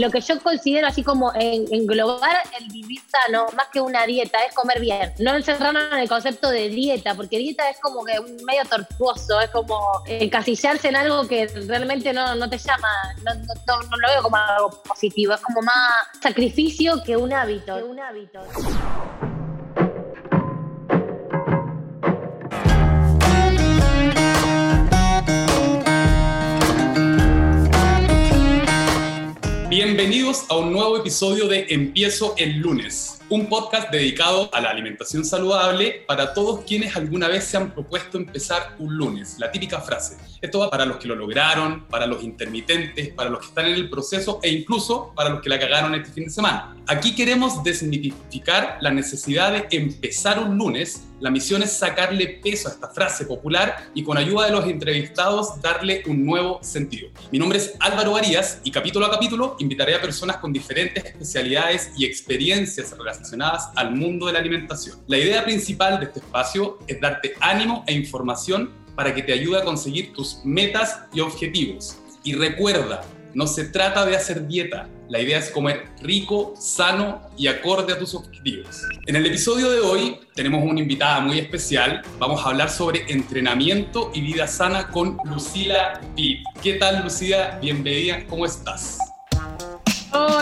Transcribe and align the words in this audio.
lo 0.00 0.10
que 0.10 0.20
yo 0.20 0.40
considero 0.40 0.86
así 0.86 1.02
como 1.02 1.32
englobar 1.34 2.36
el 2.58 2.68
vivir 2.68 3.00
sano, 3.06 3.46
más 3.54 3.68
que 3.68 3.80
una 3.80 4.06
dieta, 4.06 4.38
es 4.48 4.54
comer 4.54 4.80
bien. 4.80 5.12
No 5.18 5.34
encerrarnos 5.34 5.92
en 5.92 5.98
el 5.98 6.08
concepto 6.08 6.50
de 6.50 6.68
dieta, 6.70 7.14
porque 7.14 7.38
dieta 7.38 7.68
es 7.68 7.78
como 7.80 8.04
que 8.04 8.18
un 8.18 8.36
medio 8.44 8.64
tortuoso, 8.64 9.40
es 9.40 9.50
como 9.50 9.78
encasillarse 10.06 10.88
en 10.88 10.96
algo 10.96 11.28
que 11.28 11.46
realmente 11.66 12.12
no, 12.12 12.34
no 12.34 12.48
te 12.48 12.58
llama, 12.58 12.88
no, 13.24 13.34
no, 13.34 13.96
lo 13.96 14.08
veo 14.08 14.22
como 14.22 14.36
algo 14.36 14.70
positivo, 14.82 15.34
es 15.34 15.40
como 15.40 15.60
más 15.62 16.06
sacrificio. 16.22 17.02
Que 17.04 17.16
un 17.16 17.32
hábito. 17.32 17.76
Bienvenidos 29.70 30.46
a 30.48 30.56
un 30.56 30.72
nuevo 30.72 30.96
episodio 30.96 31.46
de 31.46 31.66
Empiezo 31.68 32.34
el 32.38 32.56
lunes 32.56 33.19
un 33.30 33.46
podcast 33.46 33.92
dedicado 33.92 34.52
a 34.52 34.60
la 34.60 34.70
alimentación 34.70 35.24
saludable 35.24 36.02
para 36.08 36.34
todos 36.34 36.64
quienes 36.64 36.96
alguna 36.96 37.28
vez 37.28 37.44
se 37.44 37.56
han 37.56 37.70
propuesto 37.70 38.18
empezar 38.18 38.74
un 38.80 38.96
lunes. 38.96 39.36
La 39.38 39.52
típica 39.52 39.80
frase. 39.80 40.16
Esto 40.40 40.58
va 40.58 40.68
para 40.68 40.84
los 40.84 40.96
que 40.96 41.06
lo 41.06 41.14
lograron, 41.14 41.86
para 41.86 42.08
los 42.08 42.24
intermitentes, 42.24 43.10
para 43.10 43.30
los 43.30 43.40
que 43.40 43.46
están 43.46 43.66
en 43.66 43.74
el 43.74 43.88
proceso 43.88 44.40
e 44.42 44.50
incluso 44.50 45.12
para 45.14 45.30
los 45.30 45.40
que 45.42 45.48
la 45.48 45.60
cagaron 45.60 45.94
este 45.94 46.10
fin 46.10 46.24
de 46.24 46.30
semana. 46.30 46.74
Aquí 46.88 47.14
queremos 47.14 47.62
desmitificar 47.62 48.78
la 48.80 48.90
necesidad 48.90 49.52
de 49.52 49.76
empezar 49.76 50.40
un 50.40 50.58
lunes. 50.58 51.04
La 51.20 51.30
misión 51.30 51.62
es 51.62 51.70
sacarle 51.70 52.40
peso 52.42 52.68
a 52.68 52.72
esta 52.72 52.88
frase 52.88 53.26
popular 53.26 53.90
y 53.94 54.02
con 54.02 54.16
ayuda 54.16 54.46
de 54.46 54.52
los 54.52 54.64
entrevistados 54.64 55.60
darle 55.60 56.02
un 56.06 56.24
nuevo 56.24 56.58
sentido. 56.62 57.10
Mi 57.30 57.38
nombre 57.38 57.58
es 57.58 57.74
Álvaro 57.78 58.16
Arias 58.16 58.60
y 58.64 58.72
capítulo 58.72 59.06
a 59.06 59.10
capítulo 59.10 59.54
invitaré 59.60 59.94
a 59.94 60.00
personas 60.00 60.38
con 60.38 60.52
diferentes 60.52 61.04
especialidades 61.04 61.92
y 61.96 62.06
experiencias 62.06 62.90
relacionadas 62.96 63.19
relacionadas 63.20 63.70
al 63.76 63.94
mundo 63.94 64.26
de 64.26 64.32
la 64.32 64.38
alimentación. 64.38 64.98
La 65.06 65.18
idea 65.18 65.44
principal 65.44 66.00
de 66.00 66.06
este 66.06 66.20
espacio 66.20 66.78
es 66.86 67.00
darte 67.00 67.34
ánimo 67.40 67.84
e 67.86 67.92
información 67.92 68.70
para 68.96 69.14
que 69.14 69.22
te 69.22 69.32
ayude 69.32 69.58
a 69.58 69.64
conseguir 69.64 70.12
tus 70.12 70.40
metas 70.44 71.00
y 71.12 71.20
objetivos. 71.20 71.98
Y 72.24 72.34
recuerda, 72.34 73.02
no 73.34 73.46
se 73.46 73.64
trata 73.64 74.04
de 74.04 74.16
hacer 74.16 74.46
dieta, 74.46 74.88
la 75.08 75.20
idea 75.20 75.38
es 75.38 75.50
comer 75.50 75.88
rico, 76.02 76.54
sano 76.58 77.20
y 77.36 77.46
acorde 77.46 77.92
a 77.92 77.98
tus 77.98 78.14
objetivos. 78.14 78.82
En 79.06 79.16
el 79.16 79.26
episodio 79.26 79.70
de 79.70 79.80
hoy 79.80 80.18
tenemos 80.34 80.64
una 80.64 80.80
invitada 80.80 81.20
muy 81.20 81.38
especial. 81.38 82.02
Vamos 82.18 82.44
a 82.44 82.48
hablar 82.48 82.70
sobre 82.70 83.04
entrenamiento 83.08 84.10
y 84.14 84.20
vida 84.20 84.46
sana 84.46 84.88
con 84.88 85.18
Lucila 85.24 86.00
Pitt. 86.16 86.40
¿Qué 86.62 86.74
tal, 86.74 87.04
Lucila? 87.04 87.58
Bienvenida, 87.60 88.26
¿cómo 88.26 88.46
estás? 88.46 88.99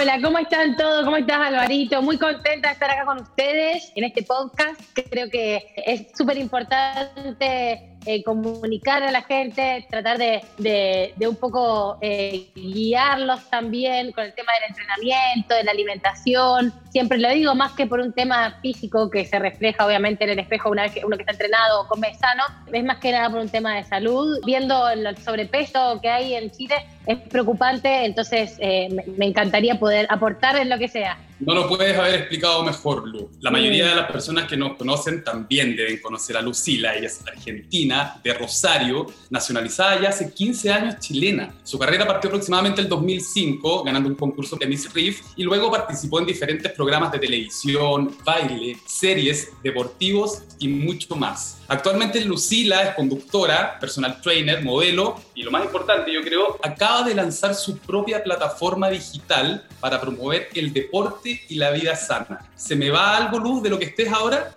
Hola, 0.01 0.21
¿cómo 0.23 0.39
están 0.39 0.77
todos? 0.77 1.05
¿Cómo 1.05 1.17
estás, 1.17 1.41
Alvarito? 1.41 2.01
Muy 2.03 2.19
contenta 2.19 2.69
de 2.69 2.75
estar 2.75 2.89
acá 2.89 3.05
con 3.05 3.21
ustedes 3.21 3.91
en 3.97 4.05
este 4.05 4.23
podcast. 4.23 4.81
Creo 5.11 5.29
que 5.29 5.75
es 5.75 6.07
súper 6.17 6.39
importante 6.39 7.99
eh, 8.07 8.23
comunicar 8.23 9.03
a 9.03 9.11
la 9.11 9.23
gente, 9.23 9.85
tratar 9.91 10.17
de, 10.19 10.45
de, 10.57 11.29
un 11.29 11.35
poco 11.35 11.99
eh, 12.01 12.49
guiarlos 12.55 13.51
también 13.51 14.13
con 14.13 14.25
el 14.25 14.35
tema 14.35 14.53
del 14.61 14.71
entrenamiento, 14.71 15.57
de 15.57 15.65
la 15.65 15.73
alimentación. 15.73 16.73
Siempre 16.99 17.19
lo 17.19 17.31
digo 17.31 17.55
más 17.55 17.75
que 17.75 17.87
por 17.87 18.01
un 18.01 18.13
tema 18.13 18.59
físico 18.61 19.09
que 19.09 19.25
se 19.25 19.39
refleja 19.39 19.87
obviamente 19.87 20.25
en 20.25 20.31
el 20.31 20.41
espejo 20.41 20.69
una 20.69 20.83
vez 20.83 20.91
que 20.91 21.05
uno 21.05 21.17
que 21.17 21.23
está 21.23 21.31
entrenado 21.31 21.83
o 21.83 21.87
come 21.87 22.13
sano, 22.19 22.43
es 22.73 22.85
más 22.85 22.99
que 22.99 23.13
nada 23.13 23.31
por 23.31 23.39
un 23.39 23.49
tema 23.49 23.77
de 23.77 23.85
salud. 23.85 24.41
Viendo 24.45 24.89
el 24.89 25.17
sobrepeso 25.19 26.01
que 26.03 26.09
hay 26.09 26.35
en 26.35 26.51
Chile 26.51 26.75
es 27.07 27.19
preocupante, 27.19 28.05
entonces 28.05 28.57
eh, 28.59 28.89
me 29.17 29.27
encantaría 29.27 29.79
poder 29.79 30.09
aportar 30.11 30.57
en 30.57 30.69
lo 30.69 30.77
que 30.77 30.89
sea. 30.89 31.17
No 31.41 31.55
lo 31.55 31.69
puedes 31.69 31.97
haber 31.97 32.17
explicado 32.17 32.65
mejor, 32.65 33.07
Lu. 33.07 33.31
La 33.41 33.53
mayoría 33.53 33.87
de 33.87 33.95
las 33.95 34.11
personas 34.11 34.49
que 34.49 34.57
nos 34.57 34.77
conocen 34.77 35.23
también 35.23 35.77
deben 35.77 36.01
conocer 36.01 36.37
a 36.37 36.43
Lucila. 36.43 36.97
Ella 36.97 37.07
es 37.07 37.25
argentina, 37.25 38.21
de 38.25 38.35
Rosario, 38.35 39.07
nacionalizada 39.31 40.01
ya 40.01 40.09
hace 40.09 40.33
15 40.33 40.73
años 40.73 40.99
chilena. 40.99 41.55
Su 41.63 41.79
carrera 41.79 42.09
partió 42.09 42.29
aproximadamente 42.29 42.81
el 42.81 42.89
2005, 42.89 43.85
ganando 43.85 44.09
un 44.09 44.17
concurso 44.17 44.57
de 44.57 44.67
Miss 44.67 44.93
Reef, 44.93 45.21
y 45.37 45.45
luego 45.45 45.71
participó 45.71 46.19
en 46.19 46.27
diferentes 46.27 46.73
programas 46.73 46.88
de 46.89 47.19
televisión, 47.19 48.17
baile, 48.25 48.79
series, 48.87 49.53
deportivos 49.63 50.43
y 50.59 50.69
mucho 50.69 51.17
más. 51.17 51.61
Actualmente 51.69 52.19
Lucila 52.23 52.83
es 52.83 52.95
conductora, 52.95 53.79
personal 53.79 54.23
trainer, 54.23 54.65
modelo 54.65 55.21
y 55.35 55.43
lo 55.43 55.51
más 55.51 55.67
importante, 55.67 56.11
yo 56.11 56.23
creo, 56.23 56.59
acaba 56.63 57.03
de 57.03 57.15
lanzar 57.15 57.55
su 57.55 57.77
propia 57.77 58.25
plataforma 58.25 58.89
digital 58.89 59.67
para 59.81 60.01
promover 60.01 60.49
el 60.55 60.73
deporte 60.73 61.43
y 61.47 61.57
la 61.57 61.71
vida 61.73 61.95
sana. 61.95 62.49
¿Se 62.57 62.75
me 62.75 62.89
va 62.89 63.19
algo, 63.19 63.39
Luz, 63.39 63.63
de 63.63 63.69
lo 63.69 63.79
que 63.79 63.85
estés 63.85 64.11
ahora? 64.11 64.57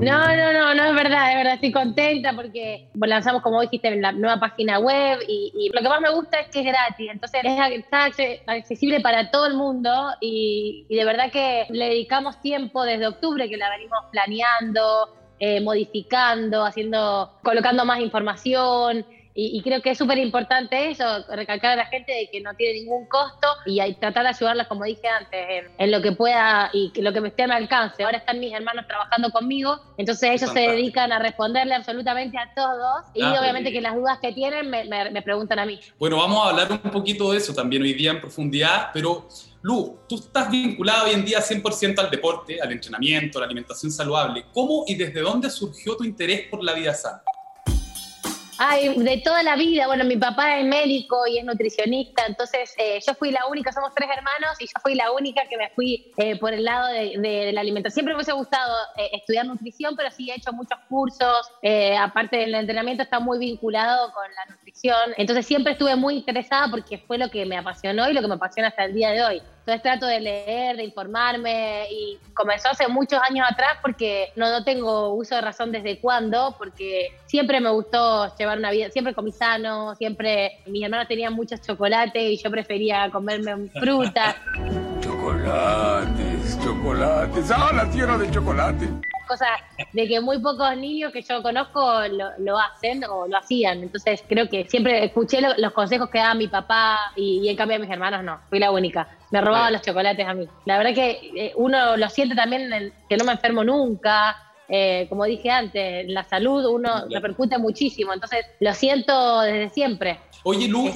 No, 0.00 0.34
no, 0.34 0.52
no, 0.54 0.74
no 0.74 0.84
es 0.84 0.94
verdad, 0.94 1.30
es 1.30 1.36
verdad, 1.36 1.54
estoy 1.54 1.72
contenta 1.72 2.32
porque 2.32 2.88
lanzamos, 2.94 3.42
como 3.42 3.60
dijiste, 3.60 3.94
la 3.96 4.12
nueva 4.12 4.40
página 4.40 4.78
web 4.78 5.18
y, 5.28 5.70
lo 5.74 5.82
que 5.82 5.88
más 5.88 6.00
me 6.00 6.10
gusta 6.10 6.40
es 6.40 6.48
que 6.48 6.60
es 6.60 6.66
gratis, 6.66 7.10
entonces 7.10 7.42
está 7.44 8.08
accesible 8.46 9.00
para 9.00 9.30
todo 9.30 9.46
el 9.46 9.54
mundo 9.54 9.90
y, 10.20 10.86
y 10.88 10.96
de 10.96 11.04
verdad 11.04 11.30
que 11.30 11.66
le 11.68 11.90
dedicamos 11.90 12.40
tiempo 12.40 12.82
desde 12.84 13.08
octubre 13.08 13.46
que 13.50 13.58
la 13.58 13.68
venimos 13.68 13.98
planeando, 14.10 15.10
eh, 15.42 15.58
modificando, 15.62 16.66
haciendo, 16.66 17.32
colocando 17.42 17.86
más 17.86 18.00
información. 18.00 19.06
Y, 19.42 19.62
creo 19.62 19.80
que 19.80 19.90
es 19.90 19.98
súper 19.98 20.18
importante 20.18 20.90
eso, 20.90 21.04
recalcar 21.30 21.72
a 21.72 21.76
la 21.76 21.86
gente 21.86 22.12
de 22.12 22.28
que 22.30 22.42
no 22.42 22.52
tiene 22.54 22.80
ningún 22.80 23.06
costo 23.06 23.46
y 23.64 23.80
tratar 23.94 24.24
de 24.24 24.28
ayudarlas, 24.28 24.66
como 24.66 24.84
dije 24.84 25.08
antes, 25.08 25.64
en, 25.78 25.90
lo 25.90 26.02
que 26.02 26.12
pueda 26.12 26.68
y 26.74 26.90
que 26.90 27.00
lo 27.00 27.10
que 27.12 27.22
me 27.22 27.28
esté 27.28 27.44
a 27.44 27.46
mi 27.46 27.54
alcance. 27.54 28.04
Ahora 28.04 28.18
están 28.18 28.38
mis 28.38 28.52
hermanos 28.52 28.86
trabajando 28.86 29.30
conmigo, 29.30 29.80
entonces 29.96 30.30
ellos 30.30 30.52
se 30.52 30.60
dedican 30.60 31.10
a 31.10 31.18
responderle 31.18 31.74
absolutamente 31.74 32.36
a 32.36 32.52
todos 32.54 33.06
y 33.14 33.22
ah, 33.22 33.40
obviamente 33.40 33.72
que 33.72 33.80
las 33.80 33.94
dudas 33.94 34.18
que 34.20 34.32
tienen 34.32 34.68
me, 34.68 34.84
me 34.84 35.22
preguntan 35.22 35.58
a 35.58 35.64
mí. 35.64 35.80
Bueno, 35.98 36.18
vamos 36.18 36.46
a 36.46 36.50
hablar 36.50 36.72
un 36.72 36.90
poquito 36.90 37.32
de 37.32 37.38
eso 37.38 37.54
también 37.54 37.82
hoy 37.82 37.94
día 37.94 38.10
en 38.10 38.20
profundidad, 38.20 38.90
pero 38.92 39.26
Lu, 39.62 39.98
tú 40.06 40.16
estás 40.16 40.50
vinculado 40.50 41.06
hoy 41.06 41.12
en 41.12 41.24
día 41.24 41.40
100% 41.40 41.98
al 41.98 42.10
deporte, 42.10 42.60
al 42.60 42.72
entrenamiento, 42.72 43.38
a 43.38 43.40
la 43.40 43.46
alimentación 43.46 43.90
saludable. 43.90 44.44
¿Cómo 44.52 44.84
y 44.86 44.94
desde 44.94 45.20
dónde 45.20 45.48
surgió 45.48 45.96
tu 45.96 46.04
interés 46.04 46.48
por 46.50 46.62
la 46.62 46.74
vida 46.74 46.92
sana? 46.92 47.22
Ay, 48.62 48.94
de 48.94 49.16
toda 49.24 49.42
la 49.42 49.56
vida. 49.56 49.86
Bueno, 49.86 50.04
mi 50.04 50.18
papá 50.18 50.58
es 50.58 50.66
médico 50.66 51.26
y 51.26 51.38
es 51.38 51.44
nutricionista, 51.46 52.24
entonces 52.28 52.74
eh, 52.76 53.00
yo 53.06 53.14
fui 53.14 53.30
la 53.30 53.46
única, 53.46 53.72
somos 53.72 53.94
tres 53.94 54.10
hermanos 54.14 54.60
y 54.60 54.66
yo 54.66 54.72
fui 54.82 54.94
la 54.94 55.12
única 55.12 55.48
que 55.48 55.56
me 55.56 55.70
fui 55.70 56.12
eh, 56.18 56.38
por 56.38 56.52
el 56.52 56.64
lado 56.64 56.88
de, 56.88 57.52
la 57.54 57.62
alimentación. 57.62 57.94
Siempre 57.94 58.12
me 58.12 58.18
hubiese 58.18 58.32
gustado 58.32 58.76
eh, 58.98 59.12
estudiar 59.14 59.46
nutrición, 59.46 59.96
pero 59.96 60.10
sí 60.10 60.30
he 60.30 60.34
hecho 60.34 60.52
muchos 60.52 60.78
cursos. 60.90 61.50
aparte 61.98 62.36
del 62.36 62.54
entrenamiento, 62.54 63.02
está 63.02 63.18
muy 63.18 63.38
vinculado 63.38 64.12
con 64.12 64.24
la 64.24 64.52
nutrición. 64.54 64.69
Entonces 65.16 65.46
siempre 65.46 65.72
estuve 65.72 65.96
muy 65.96 66.16
interesada 66.16 66.68
porque 66.70 66.98
fue 66.98 67.18
lo 67.18 67.30
que 67.30 67.44
me 67.46 67.56
apasionó 67.56 68.08
y 68.08 68.14
lo 68.14 68.20
que 68.20 68.28
me 68.28 68.34
apasiona 68.34 68.68
hasta 68.68 68.84
el 68.84 68.94
día 68.94 69.10
de 69.10 69.22
hoy. 69.22 69.42
Entonces 69.60 69.82
trato 69.82 70.06
de 70.06 70.20
leer, 70.20 70.76
de 70.76 70.84
informarme 70.84 71.86
y 71.90 72.18
comenzó 72.34 72.70
hace 72.70 72.88
muchos 72.88 73.20
años 73.28 73.46
atrás 73.50 73.78
porque 73.82 74.32
no, 74.36 74.50
no 74.50 74.64
tengo 74.64 75.14
uso 75.14 75.34
de 75.34 75.42
razón 75.42 75.70
desde 75.70 76.00
cuándo, 76.00 76.54
porque 76.58 77.08
siempre 77.26 77.60
me 77.60 77.70
gustó 77.70 78.34
llevar 78.36 78.58
una 78.58 78.70
vida, 78.70 78.90
siempre 78.90 79.14
comí 79.14 79.32
sano, 79.32 79.94
siempre 79.96 80.60
mis 80.66 80.82
hermanos 80.82 81.08
tenían 81.08 81.34
muchos 81.34 81.60
chocolates 81.60 82.22
y 82.22 82.36
yo 82.36 82.50
prefería 82.50 83.10
comerme 83.10 83.68
fruta. 83.78 84.36
chocolates, 85.00 86.58
chocolates, 86.62 87.50
ah, 87.50 87.70
la 87.74 87.90
tierra 87.90 88.16
de 88.18 88.30
chocolate 88.30 88.88
cosas 89.30 89.48
de 89.92 90.08
que 90.08 90.20
muy 90.20 90.40
pocos 90.40 90.76
niños 90.76 91.12
que 91.12 91.22
yo 91.22 91.40
conozco 91.40 91.80
lo, 92.38 92.58
hacen 92.58 93.04
o 93.04 93.28
lo 93.28 93.36
hacían. 93.36 93.82
Entonces 93.82 94.24
creo 94.28 94.48
que 94.48 94.66
siempre 94.68 95.04
escuché 95.04 95.40
los 95.40 95.72
consejos 95.72 96.10
que 96.10 96.18
daba 96.18 96.34
mi 96.34 96.48
papá 96.48 96.98
y, 97.14 97.48
en 97.48 97.56
cambio 97.56 97.76
a 97.76 97.80
mis 97.80 97.90
hermanos 97.90 98.24
no, 98.24 98.40
fui 98.48 98.58
la 98.58 98.72
única. 98.72 99.06
Me 99.30 99.40
robaban 99.40 99.72
los 99.72 99.82
chocolates 99.82 100.26
a 100.26 100.34
mí. 100.34 100.48
La 100.64 100.78
verdad 100.78 100.94
que 100.94 101.30
eh, 101.36 101.52
uno 101.54 101.96
lo 101.96 102.08
siente 102.08 102.34
también 102.34 102.92
que 103.08 103.16
no 103.16 103.24
me 103.24 103.32
enfermo 103.32 103.62
nunca. 103.62 104.36
Eh, 104.68 105.06
como 105.08 105.24
dije 105.24 105.50
antes, 105.50 106.06
la 106.08 106.24
salud 106.24 106.64
uno 106.66 107.04
repercute 107.10 107.58
muchísimo, 107.58 108.12
entonces 108.12 108.46
lo 108.60 108.72
siento 108.74 109.40
desde 109.40 109.68
siempre. 109.70 110.18
Oye, 110.42 110.68
Lu, 110.68 110.90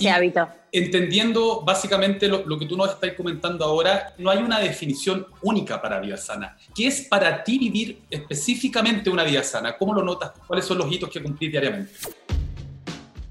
entendiendo 0.72 1.60
básicamente 1.60 2.28
lo, 2.28 2.58
que 2.58 2.66
tú 2.66 2.76
nos 2.76 2.90
estás 2.90 3.12
comentando 3.12 3.64
ahora, 3.64 4.14
no 4.18 4.30
hay 4.30 4.38
una 4.38 4.58
definición 4.58 5.26
única 5.42 5.80
para 5.82 6.00
vida 6.00 6.16
sana. 6.16 6.56
¿Qué 6.74 6.86
es 6.86 7.02
para 7.02 7.44
ti 7.44 7.58
vivir 7.58 8.00
específicamente 8.10 9.10
una 9.10 9.22
vida 9.22 9.42
sana? 9.42 9.76
¿Cómo 9.76 9.92
lo 9.92 10.02
notas? 10.02 10.32
¿Cuáles 10.46 10.64
son 10.64 10.78
los 10.78 10.90
hitos 10.90 11.10
que 11.10 11.22
cumplís 11.22 11.50
diariamente? 11.50 11.92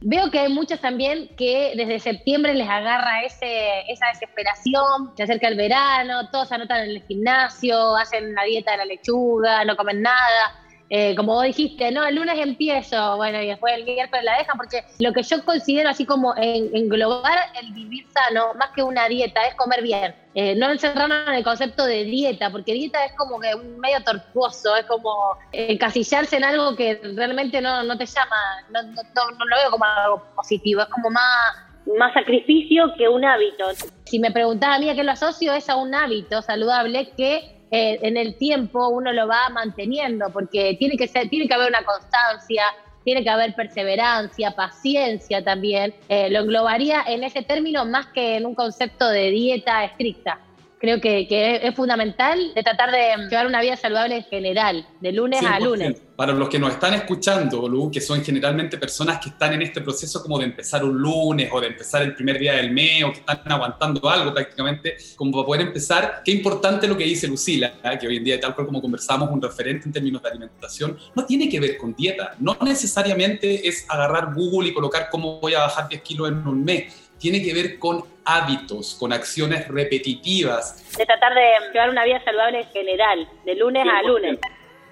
Veo 0.06 0.30
que 0.30 0.40
hay 0.40 0.54
muchos 0.54 0.80
también 0.82 1.30
que 1.36 1.74
desde 1.76 2.00
septiembre 2.00 2.54
les 2.54 2.68
agarra 2.68 3.24
ese, 3.24 3.90
esa 3.90 4.08
desesperación, 4.08 5.12
se 5.16 5.24
acerca 5.24 5.48
el 5.48 5.56
verano, 5.56 6.30
todos 6.30 6.50
se 6.50 6.56
anotan 6.56 6.84
en 6.84 6.90
el 6.92 7.04
gimnasio, 7.04 7.96
hacen 7.96 8.36
la 8.36 8.44
dieta 8.44 8.72
de 8.72 8.78
la 8.78 8.86
lechuga, 8.86 9.64
no 9.64 9.78
comen 9.78 10.02
nada 10.02 10.63
eh, 10.96 11.16
como 11.16 11.34
vos 11.34 11.46
dijiste, 11.46 11.90
no, 11.92 12.06
el 12.06 12.14
lunes 12.14 12.38
empiezo, 12.38 13.18
bueno, 13.18 13.42
y 13.42 13.48
después 13.48 13.74
el 13.74 13.84
miércoles 13.84 14.24
la 14.24 14.38
dejan, 14.38 14.56
porque 14.58 14.84
lo 15.00 15.12
que 15.12 15.24
yo 15.24 15.44
considero 15.44 15.90
así 15.90 16.06
como 16.06 16.36
englobar 16.38 17.36
el 17.60 17.74
vivir 17.74 18.06
sano, 18.14 18.54
más 18.60 18.70
que 18.76 18.84
una 18.84 19.08
dieta, 19.08 19.44
es 19.48 19.56
comer 19.56 19.82
bien. 19.82 20.14
Eh, 20.36 20.54
no 20.56 20.70
encerrarnos 20.70 21.28
en 21.30 21.34
el 21.34 21.44
concepto 21.44 21.84
de 21.86 22.04
dieta, 22.04 22.52
porque 22.52 22.74
dieta 22.74 23.04
es 23.06 23.14
como 23.14 23.40
que 23.40 23.56
un 23.56 23.80
medio 23.80 24.04
tortuoso, 24.04 24.76
es 24.76 24.86
como 24.86 25.36
encasillarse 25.52 26.38
en 26.38 26.44
algo 26.44 26.76
que 26.76 27.02
realmente 27.16 27.60
no, 27.60 27.82
no 27.82 27.98
te 27.98 28.06
llama, 28.06 28.38
no, 28.70 28.84
no, 28.84 28.92
no, 28.92 29.46
lo 29.46 29.56
veo 29.56 29.72
como 29.72 29.86
algo 29.86 30.24
positivo, 30.36 30.84
es 30.84 30.90
como 30.90 31.10
más, 31.10 31.56
más 31.98 32.14
sacrificio 32.14 32.94
que 33.00 33.10
un 33.10 33.26
hábito. 33.26 33.66
Si 34.04 34.20
me 34.20 34.30
preguntás 34.30 34.78
a 34.78 34.80
mí 34.80 34.92
a 34.92 34.94
qué 34.94 35.04
lo 35.04 35.14
asocio, 35.14 35.56
es 35.56 35.68
a 35.72 35.76
un 35.76 35.96
hábito 35.96 36.44
saludable 36.44 37.10
que 37.18 37.63
eh, 37.76 37.98
en 38.04 38.18
el 38.18 38.36
tiempo 38.36 38.88
uno 38.90 39.12
lo 39.12 39.28
va 39.28 39.50
manteniendo, 39.50 40.30
porque 40.32 40.76
tiene 40.78 40.96
que, 40.96 41.08
ser, 41.08 41.28
tiene 41.28 41.48
que 41.48 41.56
haber 41.56 41.70
una 41.70 41.84
constancia, 41.84 42.66
tiene 43.04 43.24
que 43.24 43.32
haber 43.32 43.56
perseverancia, 43.56 44.52
paciencia 44.52 45.44
también. 45.44 45.92
Eh, 46.08 46.30
lo 46.30 46.42
englobaría 46.42 47.04
en 47.08 47.24
ese 47.24 47.42
término 47.42 47.84
más 47.84 48.06
que 48.14 48.38
en 48.38 48.46
un 48.46 48.54
concepto 48.54 49.10
de 49.10 49.32
dieta 49.32 49.84
estricta 49.86 50.40
creo 50.84 51.00
que, 51.00 51.62
es 51.64 51.76
fundamental 51.76 52.54
de 52.54 52.62
tratar 52.62 52.92
de 52.92 53.30
llevar 53.30 53.48
una 53.48 53.62
vida 53.62 53.78
saludable 53.78 54.18
en 54.18 54.24
general, 54.26 54.86
de 55.00 55.14
lunes 55.14 55.42
a 55.42 55.58
lunes. 55.58 56.02
Para 56.18 56.34
los 56.34 56.50
que 56.50 56.60
nos 56.60 56.74
están 56.74 56.94
escuchando, 56.94 57.70
Lu, 57.70 57.90
que 57.90 58.02
son 58.02 58.22
generalmente 58.22 58.78
personas 58.78 59.18
que 59.20 59.30
están 59.30 59.54
en 59.54 59.62
este 59.62 59.80
proceso 59.80 60.22
como 60.22 60.38
de 60.40 60.46
empezar 60.46 60.84
un 60.84 60.98
lunes 60.98 61.50
o 61.54 61.62
de 61.62 61.68
empezar 61.68 62.02
el 62.02 62.14
primer 62.14 62.38
día 62.38 62.54
del 62.56 62.72
mes 62.72 63.02
o 63.06 63.14
que 63.14 63.20
están 63.20 63.40
aguantando 63.46 64.10
algo 64.10 64.34
prácticamente, 64.34 64.98
como 65.16 65.32
para 65.32 65.46
poder 65.46 65.62
empezar, 65.62 66.22
qué 66.24 66.34
importante 66.34 66.86
lo 66.86 66.98
que 66.98 67.06
dice 67.06 67.30
Lucila, 67.30 67.76
¿eh? 67.82 67.98
que 67.98 68.06
hoy 68.06 68.18
en 68.18 68.24
día, 68.26 68.40
tal 68.42 68.54
cual 68.54 68.68
como 68.68 68.82
conversamos, 68.82 69.30
un 69.32 69.42
referente 69.42 69.88
en 69.88 69.94
términos 69.94 70.22
de 70.22 70.30
alimentación, 70.30 70.98
no 71.16 71.26
tiene 71.26 71.48
que 71.48 71.62
ver 71.62 71.78
con 71.78 71.96
dieta, 71.96 72.36
no 72.40 72.58
necesariamente 72.62 73.66
es 73.66 73.86
agarrar 73.88 74.34
Google 74.36 74.68
y 74.68 74.74
colocar 74.74 75.08
cómo 75.10 75.40
voy 75.40 75.54
a 75.54 75.60
bajar 75.60 75.88
10 75.88 76.02
kilos 76.02 76.28
en 76.28 76.46
un 76.46 76.62
mes 76.62 77.03
tiene 77.24 77.42
que 77.42 77.54
ver 77.54 77.80
con 77.80 78.04
hábitos, 78.26 78.96
con 79.00 79.14
acciones 79.14 79.66
repetitivas. 79.70 80.84
De 80.98 81.06
tratar 81.06 81.34
de 81.34 81.42
llevar 81.72 81.90
una 81.90 82.04
vida 82.04 82.22
saludable 82.26 82.60
en 82.60 82.68
general, 82.68 83.30
de 83.46 83.56
lunes 83.56 83.86
a 83.88 84.06
lunes. 84.06 84.40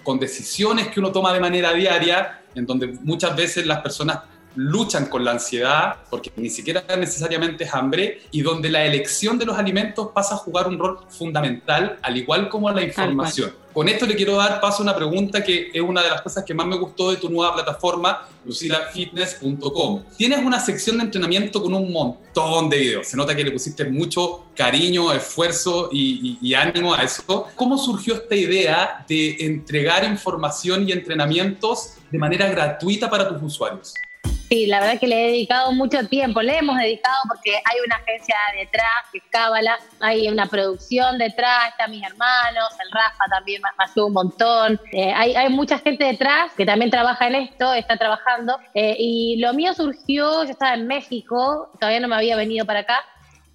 Con 0.01 0.18
decisiones 0.18 0.88
que 0.88 1.01
uno 1.01 1.12
toma 1.12 1.33
de 1.33 1.42
manera 1.42 1.74
diaria, 1.74 2.39
en 2.56 2.66
donde 2.66 2.88
muchas 2.88 3.36
veces 3.36 3.66
las 3.66 3.81
personas 3.81 4.19
luchan 4.56 5.06
con 5.06 5.24
la 5.24 5.31
ansiedad, 5.31 5.98
porque 6.09 6.31
ni 6.36 6.50
siquiera 6.50 6.83
necesariamente 6.98 7.63
es 7.63 7.74
hambre, 7.74 8.21
y 8.31 8.42
donde 8.42 8.69
la 8.69 8.86
elección 8.86 9.38
de 9.38 9.45
los 9.45 9.57
alimentos 9.57 10.09
pasa 10.13 10.36
a 10.36 10.38
jugar 10.38 10.68
un 10.68 10.80
rol 10.80 11.00
fundamental, 11.09 12.00
al 12.01 12.18
igual 12.18 12.50
como 12.50 12.69
la 12.71 12.83
información. 12.83 13.53
Con 13.74 13.88
esto 13.88 14.06
le 14.06 14.15
quiero 14.15 14.36
dar 14.36 14.59
paso 14.59 14.80
a 14.80 14.81
una 14.83 14.95
pregunta 14.95 15.42
que 15.42 15.71
es 15.74 15.81
una 15.81 16.03
de 16.03 16.09
las 16.09 16.21
cosas 16.21 16.44
que 16.44 16.53
más 16.53 16.68
me 16.68 16.75
gustó 16.75 17.09
de 17.12 17.18
tu 17.18 17.30
nueva 17.30 17.53
plataforma, 17.53 18.27
lucilafitness.com. 18.44 20.03
Tienes 20.18 20.39
una 20.39 20.59
sección 20.59 20.97
de 20.97 21.06
entrenamiento 21.06 21.62
con 21.62 21.74
un 21.74 21.89
montón 21.89 22.69
de 22.69 22.77
videos. 22.77 23.07
Se 23.07 23.15
nota 23.15 23.33
que 23.33 23.45
le 23.45 23.51
pusiste 23.51 23.86
mucho 23.86 24.47
cariño, 24.57 25.13
esfuerzo 25.13 25.89
y, 25.92 26.38
y 26.42 26.54
ánimo 26.54 26.94
a 26.94 27.04
eso. 27.04 27.47
¿Cómo 27.56 27.77
surgió 27.77 28.15
esta 28.15 28.36
idea 28.36 29.06
de 29.07 29.38
entregar 29.39 30.04
información 30.04 30.88
y 30.88 30.92
entrenamientos 30.92 31.94
de 32.12 32.18
manera 32.18 32.47
gratuita 32.50 33.09
para 33.09 33.30
tus 33.30 33.42
usuarios? 33.42 33.94
Sí, 34.51 34.65
la 34.65 34.81
verdad 34.81 35.00
que 35.00 35.07
le 35.07 35.15
he 35.15 35.27
dedicado 35.27 35.71
mucho 35.71 36.06
tiempo, 36.09 36.42
le 36.42 36.57
hemos 36.57 36.77
dedicado 36.77 37.15
porque 37.30 37.51
hay 37.53 37.80
una 37.86 37.95
agencia 37.95 38.36
detrás 38.53 38.86
que 39.09 39.19
es 39.19 39.24
Cábala, 39.30 39.77
hay 40.01 40.27
una 40.27 40.45
producción 40.45 41.18
detrás, 41.18 41.69
están 41.69 41.89
mis 41.89 42.03
hermanos, 42.03 42.68
el 42.83 42.92
Rafa 42.92 43.24
también 43.30 43.62
me, 43.62 43.69
ayuda 43.77 44.06
un 44.07 44.12
montón, 44.13 44.81
eh, 44.92 45.13
hay, 45.15 45.36
hay, 45.36 45.48
mucha 45.48 45.80
gente 45.80 46.03
detrás 46.03 46.51
que 46.57 46.65
también 46.65 46.92
trabaja 46.92 47.27
en 47.27 47.36
esto, 47.36 47.74
está 47.74 47.95
trabajando, 47.95 48.59
eh, 48.74 48.98
y 49.00 49.38
lo 49.38 49.53
mío 49.53 49.74
surgió, 49.74 50.44
yo 50.44 50.51
estaba 50.51 50.74
en 50.74 50.86
México, 50.86 51.71
todavía 51.80 52.01
no 52.01 52.09
me 52.09 52.18
había 52.18 52.36
venido 52.36 52.65
para 52.65 52.81
acá, 52.81 53.00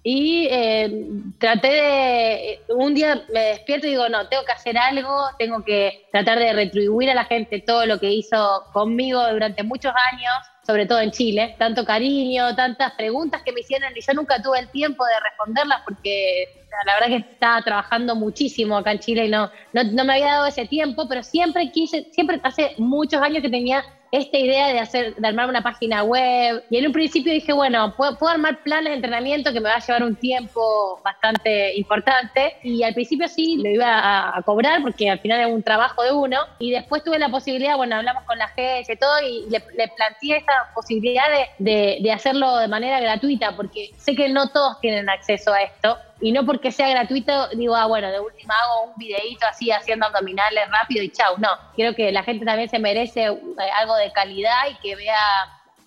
y 0.09 0.47
eh, 0.49 1.05
traté 1.37 1.67
de, 1.67 2.61
un 2.69 2.93
día 2.93 3.25
me 3.33 3.41
despierto 3.41 3.87
y 3.87 3.89
digo, 3.89 4.07
no, 4.07 4.25
tengo 4.29 4.45
que 4.45 4.53
hacer 4.53 4.77
algo, 4.77 5.11
tengo 5.37 5.65
que 5.65 6.07
tratar 6.13 6.39
de 6.39 6.53
retribuir 6.53 7.09
a 7.09 7.13
la 7.13 7.25
gente 7.25 7.59
todo 7.59 7.85
lo 7.85 7.99
que 7.99 8.09
hizo 8.09 8.63
conmigo 8.71 9.21
durante 9.29 9.63
muchos 9.63 9.91
años 10.13 10.31
sobre 10.65 10.85
todo 10.85 10.99
en 10.99 11.11
Chile, 11.11 11.55
tanto 11.57 11.85
cariño, 11.85 12.53
tantas 12.55 12.91
preguntas 12.93 13.41
que 13.41 13.53
me 13.53 13.61
hicieron 13.61 13.91
y 13.95 14.01
yo 14.01 14.13
nunca 14.13 14.41
tuve 14.41 14.59
el 14.59 14.69
tiempo 14.69 15.05
de 15.05 15.19
responderlas 15.21 15.81
porque 15.85 16.65
la 16.85 16.93
verdad 16.95 17.07
que 17.07 17.33
estaba 17.33 17.61
trabajando 17.61 18.15
muchísimo 18.15 18.77
acá 18.77 18.91
en 18.91 18.99
Chile 18.99 19.25
y 19.25 19.29
no, 19.29 19.49
no, 19.73 19.83
no 19.83 20.05
me 20.05 20.13
había 20.13 20.27
dado 20.27 20.45
ese 20.45 20.65
tiempo, 20.65 21.07
pero 21.07 21.23
siempre 21.23 21.71
quise, 21.71 22.07
siempre 22.11 22.39
hace 22.43 22.75
muchos 22.77 23.21
años 23.21 23.41
que 23.41 23.49
tenía 23.49 23.83
esta 24.11 24.37
idea 24.37 24.67
de 24.67 24.79
hacer, 24.79 25.15
de 25.15 25.27
armar 25.27 25.49
una 25.49 25.61
página 25.61 26.03
web. 26.03 26.63
Y 26.69 26.77
en 26.77 26.87
un 26.87 26.93
principio 26.93 27.31
dije, 27.33 27.53
bueno, 27.53 27.93
puedo, 27.95 28.27
armar 28.27 28.63
planes 28.63 28.91
de 28.91 28.95
entrenamiento 28.95 29.53
que 29.53 29.59
me 29.59 29.69
va 29.69 29.75
a 29.75 29.79
llevar 29.79 30.03
un 30.03 30.15
tiempo 30.15 30.99
bastante 31.03 31.75
importante. 31.77 32.57
Y 32.63 32.83
al 32.83 32.93
principio 32.93 33.27
sí 33.27 33.57
lo 33.57 33.69
iba 33.69 34.37
a, 34.37 34.41
cobrar 34.43 34.81
porque 34.81 35.09
al 35.09 35.19
final 35.19 35.41
es 35.41 35.53
un 35.53 35.63
trabajo 35.63 36.03
de 36.03 36.11
uno. 36.11 36.39
Y 36.59 36.71
después 36.71 37.03
tuve 37.03 37.19
la 37.19 37.29
posibilidad, 37.29 37.77
bueno, 37.77 37.95
hablamos 37.95 38.23
con 38.23 38.37
la 38.37 38.47
gente 38.49 38.93
y 38.93 38.97
todo, 38.97 39.21
y 39.21 39.49
le, 39.49 39.59
planteé 39.59 40.37
esta 40.37 40.71
posibilidad 40.73 41.23
de, 41.57 41.99
de 42.01 42.11
hacerlo 42.11 42.57
de 42.57 42.67
manera 42.67 42.99
gratuita, 42.99 43.55
porque 43.55 43.91
sé 43.97 44.15
que 44.15 44.29
no 44.29 44.49
todos 44.49 44.79
tienen 44.79 45.09
acceso 45.09 45.53
a 45.53 45.61
esto 45.61 45.97
y 46.19 46.31
no 46.31 46.45
porque 46.45 46.71
sea 46.71 46.89
gratuito 46.89 47.49
digo, 47.49 47.75
ah, 47.75 47.85
bueno, 47.85 48.11
de 48.11 48.19
última 48.19 48.53
hago 48.53 48.91
un 48.91 48.97
videito 48.97 49.45
así 49.45 49.71
haciendo 49.71 50.05
abdominales 50.07 50.63
rápido 50.69 51.03
y 51.03 51.09
chau. 51.09 51.35
No, 51.37 51.49
quiero 51.75 51.93
que 51.95 52.11
la 52.11 52.23
gente 52.23 52.45
también 52.45 52.69
se 52.69 52.79
merece 52.79 53.25
eh, 53.25 53.37
algo 53.79 53.95
de 53.95 54.11
calidad 54.11 54.69
y 54.71 54.75
que 54.81 54.95
vea 54.95 55.17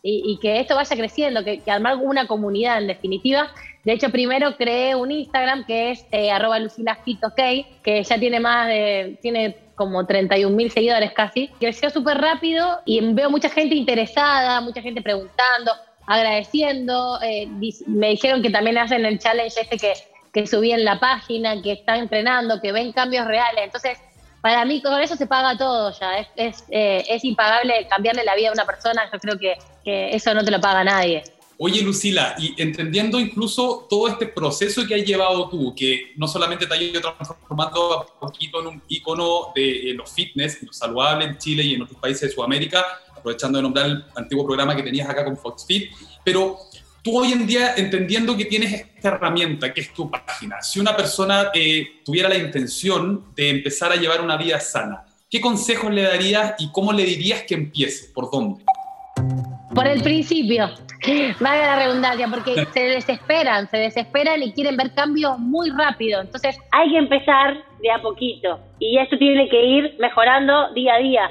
y, 0.02 0.38
que 0.40 0.60
esto 0.60 0.76
vaya 0.76 0.96
creciendo, 0.96 1.44
que, 1.44 1.60
que, 1.60 1.70
armar 1.70 1.96
una 1.96 2.26
comunidad 2.26 2.78
en 2.78 2.86
definitiva. 2.86 3.52
De 3.84 3.92
hecho, 3.92 4.10
primero 4.10 4.56
creé 4.56 4.94
un 4.94 5.10
Instagram 5.10 5.64
que 5.66 5.90
es 5.90 6.06
eh, 6.10 6.30
arroba 6.30 6.58
que 7.82 8.02
ya 8.02 8.18
tiene 8.18 8.40
más 8.40 8.68
de, 8.68 9.18
tiene 9.20 9.56
como 9.74 10.06
31 10.06 10.54
mil 10.54 10.70
seguidores 10.70 11.12
casi. 11.12 11.48
Creció 11.58 11.90
súper 11.90 12.18
rápido 12.18 12.80
y 12.84 13.00
veo 13.14 13.30
mucha 13.30 13.48
gente 13.48 13.74
interesada, 13.74 14.60
mucha 14.60 14.82
gente 14.82 15.00
preguntando, 15.02 15.72
agradeciendo. 16.06 17.18
Eh, 17.22 17.48
me 17.86 18.10
dijeron 18.10 18.42
que 18.42 18.50
también 18.50 18.78
hacen 18.78 19.04
el 19.04 19.18
challenge 19.18 19.60
este 19.60 19.78
que 19.78 19.94
que 20.32 20.46
subí 20.46 20.72
en 20.72 20.84
la 20.84 21.00
página, 21.00 21.60
que 21.62 21.72
están 21.72 22.00
entrenando, 22.00 22.60
que 22.60 22.72
ven 22.72 22.92
cambios 22.92 23.26
reales. 23.26 23.64
Entonces, 23.64 23.98
para 24.40 24.64
mí 24.64 24.80
con 24.80 25.00
eso 25.00 25.16
se 25.16 25.26
paga 25.26 25.56
todo 25.56 25.92
ya. 25.98 26.18
Es, 26.36 26.64
eh, 26.70 27.04
es 27.08 27.24
impagable 27.24 27.86
cambiarle 27.88 28.24
la 28.24 28.34
vida 28.34 28.50
a 28.50 28.52
una 28.52 28.66
persona. 28.66 29.02
Yo 29.12 29.18
creo 29.18 29.38
que, 29.38 29.56
eso 29.84 30.34
no 30.34 30.44
te 30.44 30.50
lo 30.50 30.60
paga 30.60 30.84
nadie. 30.84 31.24
Oye, 31.58 31.82
Lucila, 31.82 32.36
y 32.38 32.54
entendiendo 32.62 33.20
incluso 33.20 33.86
todo 33.90 34.08
este 34.08 34.26
proceso 34.26 34.86
que 34.86 34.94
has 34.94 35.04
llevado 35.04 35.48
tú, 35.50 35.74
que 35.74 36.12
no 36.16 36.26
solamente 36.26 36.66
te 36.66 36.72
ha 36.72 36.80
ido 36.80 37.00
transformando 37.00 38.00
a 38.00 38.06
poquito 38.18 38.60
en 38.60 38.66
un 38.68 38.82
icono 38.88 39.52
de 39.54 39.92
los 39.94 40.10
fitness, 40.10 40.62
lo 40.62 40.72
saludable 40.72 41.26
en 41.26 41.38
Chile 41.38 41.62
y 41.64 41.74
en 41.74 41.82
otros 41.82 41.98
países 42.00 42.22
de 42.22 42.30
Sudamérica, 42.30 42.82
aprovechando 43.14 43.58
de 43.58 43.62
nombrar 43.62 43.86
el 43.86 44.04
antiguo 44.16 44.46
programa 44.46 44.74
que 44.74 44.82
tenías 44.82 45.08
acá 45.08 45.24
con 45.24 45.36
FoxFit, 45.36 45.90
pero 46.24 46.56
tú 47.02 47.18
hoy 47.18 47.32
en 47.32 47.46
día, 47.46 47.74
entendiendo 47.76 48.36
que 48.36 48.44
tienes 48.44 48.72
esta 48.72 49.08
herramienta 49.08 49.72
que 49.72 49.80
es 49.82 49.92
tu 49.92 50.10
página, 50.10 50.60
si 50.60 50.80
una 50.80 50.96
persona 50.96 51.50
eh, 51.54 52.00
tuviera 52.04 52.28
la 52.28 52.36
intención 52.36 53.32
de 53.34 53.50
empezar 53.50 53.92
a 53.92 53.96
llevar 53.96 54.20
una 54.20 54.36
vida 54.36 54.60
sana, 54.60 55.04
¿qué 55.30 55.40
consejos 55.40 55.92
le 55.92 56.02
darías 56.02 56.54
y 56.58 56.70
cómo 56.72 56.92
le 56.92 57.04
dirías 57.04 57.42
que 57.42 57.54
empiece? 57.54 58.12
¿Por 58.12 58.30
dónde? 58.30 58.64
Por 59.74 59.86
el 59.86 60.02
principio, 60.02 60.68
valga 61.38 61.66
la 61.66 61.76
redundancia, 61.76 62.26
porque 62.28 62.66
se 62.74 62.80
desesperan, 62.80 63.68
se 63.70 63.76
desesperan 63.78 64.42
y 64.42 64.52
quieren 64.52 64.76
ver 64.76 64.92
cambios 64.94 65.38
muy 65.38 65.70
rápido. 65.70 66.20
Entonces 66.20 66.58
hay 66.72 66.90
que 66.90 66.98
empezar 66.98 67.64
de 67.80 67.90
a 67.90 68.02
poquito 68.02 68.60
y 68.78 68.98
esto 68.98 69.16
tiene 69.16 69.48
que 69.48 69.64
ir 69.64 69.96
mejorando 69.98 70.72
día 70.74 70.94
a 70.94 70.98
día. 70.98 71.30